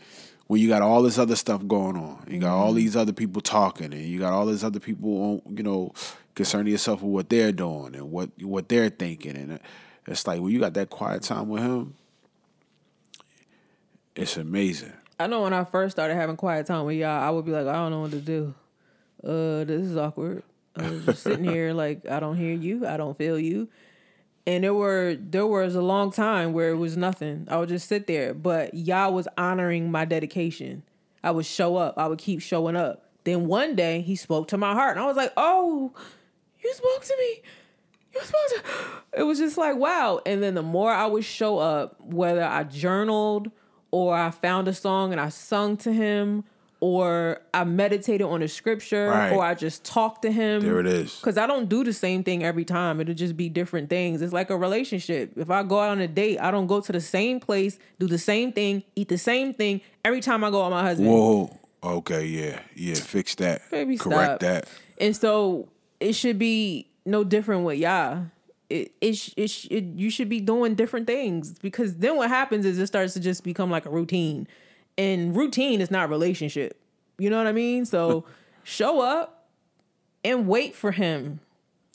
when 0.47 0.59
you 0.59 0.67
got 0.67 0.81
all 0.81 1.01
this 1.01 1.17
other 1.17 1.35
stuff 1.35 1.65
going 1.67 1.97
on. 1.97 2.23
You 2.27 2.39
got 2.39 2.55
all 2.55 2.73
these 2.73 2.95
other 2.95 3.13
people 3.13 3.41
talking 3.41 3.93
and 3.93 4.03
you 4.03 4.19
got 4.19 4.33
all 4.33 4.45
these 4.45 4.63
other 4.63 4.79
people 4.79 5.41
on, 5.45 5.57
you 5.57 5.63
know, 5.63 5.93
concerning 6.35 6.71
yourself 6.71 7.01
with 7.01 7.11
what 7.11 7.29
they're 7.29 7.51
doing 7.51 7.95
and 7.95 8.11
what 8.11 8.29
what 8.41 8.69
they're 8.69 8.89
thinking 8.89 9.35
and 9.35 9.59
it's 10.07 10.25
like 10.25 10.41
when 10.41 10.51
you 10.51 10.59
got 10.59 10.73
that 10.73 10.89
quiet 10.89 11.23
time 11.23 11.47
with 11.49 11.61
him, 11.61 11.95
it's 14.15 14.37
amazing. 14.37 14.93
I 15.19 15.27
know 15.27 15.43
when 15.43 15.53
I 15.53 15.63
first 15.63 15.95
started 15.95 16.15
having 16.15 16.35
quiet 16.35 16.65
time 16.65 16.85
with 16.85 16.97
Yah, 16.97 17.27
I 17.27 17.29
would 17.29 17.45
be 17.45 17.51
like, 17.51 17.67
I 17.67 17.73
don't 17.73 17.91
know 17.91 18.01
what 18.01 18.11
to 18.11 18.19
do. 18.19 18.53
Uh, 19.23 19.63
this 19.63 19.81
is 19.81 19.95
awkward. 19.95 20.43
I 20.75 20.89
was 20.89 21.05
just 21.05 21.23
sitting 21.23 21.43
here 21.49 21.73
like 21.73 22.07
I 22.09 22.19
don't 22.19 22.37
hear 22.37 22.53
you, 22.53 22.87
I 22.87 22.97
don't 22.97 23.17
feel 23.17 23.37
you. 23.39 23.69
And 24.47 24.63
there 24.63 24.73
were 24.73 25.15
there 25.19 25.45
was 25.45 25.75
a 25.75 25.81
long 25.81 26.11
time 26.11 26.53
where 26.53 26.69
it 26.71 26.77
was 26.77 26.97
nothing. 26.97 27.47
I 27.49 27.57
would 27.57 27.69
just 27.69 27.87
sit 27.87 28.07
there. 28.07 28.33
But 28.33 28.73
Yah 28.73 29.09
was 29.09 29.27
honoring 29.37 29.91
my 29.91 30.05
dedication. 30.05 30.83
I 31.23 31.31
would 31.31 31.45
show 31.45 31.77
up. 31.77 31.97
I 31.97 32.07
would 32.07 32.19
keep 32.19 32.41
showing 32.41 32.75
up. 32.75 33.05
Then 33.23 33.45
one 33.45 33.75
day 33.75 34.01
he 34.01 34.15
spoke 34.15 34.47
to 34.49 34.57
my 34.57 34.73
heart. 34.73 34.97
And 34.97 35.03
I 35.03 35.07
was 35.07 35.17
like, 35.17 35.33
Oh, 35.37 35.93
you 36.63 36.73
spoke 36.73 37.03
to 37.03 37.15
me. 37.19 37.41
You 38.13 38.21
spoke 38.21 38.41
to 38.49 38.63
it 39.19 39.23
was 39.23 39.39
just 39.39 39.57
like 39.57 39.77
wow. 39.77 40.21
And 40.25 40.41
then 40.41 40.55
the 40.55 40.63
more 40.63 40.91
I 40.91 41.05
would 41.05 41.25
show 41.25 41.59
up, 41.59 42.01
whether 42.01 42.43
I 42.43 42.63
journaled 42.63 43.51
or 43.91 44.15
I 44.15 44.31
found 44.31 44.67
a 44.67 44.73
song 44.73 45.11
and 45.11 45.21
I 45.21 45.29
sung 45.29 45.77
to 45.77 45.93
him, 45.93 46.45
or 46.81 47.39
I 47.53 47.63
meditated 47.63 48.25
on 48.27 48.41
a 48.41 48.47
scripture 48.47 49.07
Right. 49.09 49.31
or 49.31 49.43
I 49.43 49.53
just 49.53 49.85
talk 49.85 50.21
to 50.23 50.31
him. 50.31 50.61
There 50.61 50.79
it 50.79 50.87
is. 50.87 51.15
Because 51.15 51.37
I 51.37 51.45
don't 51.47 51.69
do 51.69 51.83
the 51.83 51.93
same 51.93 52.23
thing 52.23 52.43
every 52.43 52.65
time. 52.65 52.99
It'll 52.99 53.13
just 53.13 53.37
be 53.37 53.49
different 53.49 53.89
things. 53.89 54.21
It's 54.21 54.33
like 54.33 54.49
a 54.49 54.57
relationship. 54.57 55.31
If 55.37 55.49
I 55.51 55.61
go 55.63 55.79
out 55.79 55.89
on 55.91 56.01
a 56.01 56.07
date, 56.07 56.39
I 56.39 56.49
don't 56.51 56.65
go 56.67 56.81
to 56.81 56.91
the 56.91 56.99
same 56.99 57.39
place, 57.39 57.77
do 57.99 58.07
the 58.07 58.17
same 58.17 58.51
thing, 58.51 58.83
eat 58.95 59.09
the 59.09 59.17
same 59.19 59.53
thing 59.53 59.81
every 60.03 60.21
time 60.21 60.43
I 60.43 60.49
go 60.49 60.61
out 60.63 60.71
with 60.71 60.71
my 60.73 60.81
husband. 60.83 61.09
Whoa. 61.09 61.57
Okay, 61.83 62.25
yeah, 62.25 62.59
yeah. 62.75 62.95
Fix 62.95 63.35
that. 63.35 63.61
Baby, 63.71 63.97
Correct 63.97 64.23
stop. 64.25 64.39
that. 64.41 64.67
And 64.99 65.15
so 65.15 65.69
it 65.99 66.13
should 66.13 66.37
be 66.37 66.87
no 67.05 67.23
different 67.23 67.63
with 67.63 67.77
Yah. 67.79 68.21
It, 68.69 68.91
it, 69.01 69.33
it, 69.35 69.65
it 69.71 69.83
you 69.95 70.09
should 70.09 70.29
be 70.29 70.39
doing 70.39 70.75
different 70.75 71.05
things 71.07 71.57
because 71.59 71.95
then 71.97 72.15
what 72.17 72.29
happens 72.29 72.65
is 72.65 72.79
it 72.79 72.87
starts 72.87 73.13
to 73.15 73.19
just 73.19 73.43
become 73.43 73.69
like 73.69 73.85
a 73.85 73.89
routine, 73.89 74.47
and 75.01 75.35
routine 75.35 75.81
is 75.81 75.89
not 75.89 76.09
relationship. 76.09 76.79
You 77.17 77.29
know 77.29 77.37
what 77.37 77.47
I 77.47 77.51
mean? 77.51 77.85
So 77.85 78.25
show 78.63 79.01
up 79.01 79.47
and 80.23 80.47
wait 80.47 80.75
for 80.75 80.91
him. 80.91 81.39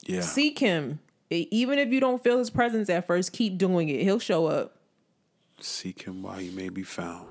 Yeah. 0.05 0.23
Seek 0.23 0.59
him. 0.59 0.99
Even 1.31 1.79
if 1.79 1.91
you 1.91 2.01
don't 2.01 2.23
feel 2.23 2.39
his 2.39 2.51
presence 2.51 2.89
at 2.91 3.07
first, 3.07 3.33
keep 3.33 3.59
doing 3.59 3.89
it. 3.89 4.03
He'll 4.03 4.19
show 4.19 4.47
up. 4.47 4.77
Seek 5.61 6.03
him 6.03 6.23
while 6.23 6.39
he 6.39 6.51
may 6.51 6.69
be 6.69 6.83
found. 6.83 7.27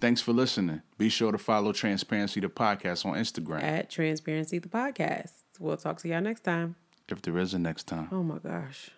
Thanks 0.00 0.20
for 0.20 0.32
listening. 0.32 0.82
Be 0.96 1.08
sure 1.08 1.32
to 1.32 1.38
follow 1.38 1.72
Transparency 1.72 2.40
the 2.40 2.48
podcast 2.48 3.04
on 3.04 3.14
Instagram. 3.14 3.62
At 3.62 3.90
Transparency 3.90 4.58
the 4.58 4.68
podcast. 4.68 5.32
We'll 5.58 5.76
talk 5.76 5.98
to 5.98 6.08
y'all 6.08 6.20
next 6.20 6.44
time. 6.44 6.76
If 7.08 7.22
there 7.22 7.36
is 7.38 7.54
a 7.54 7.58
next 7.58 7.86
time. 7.86 8.08
Oh 8.12 8.22
my 8.22 8.38
gosh. 8.38 8.90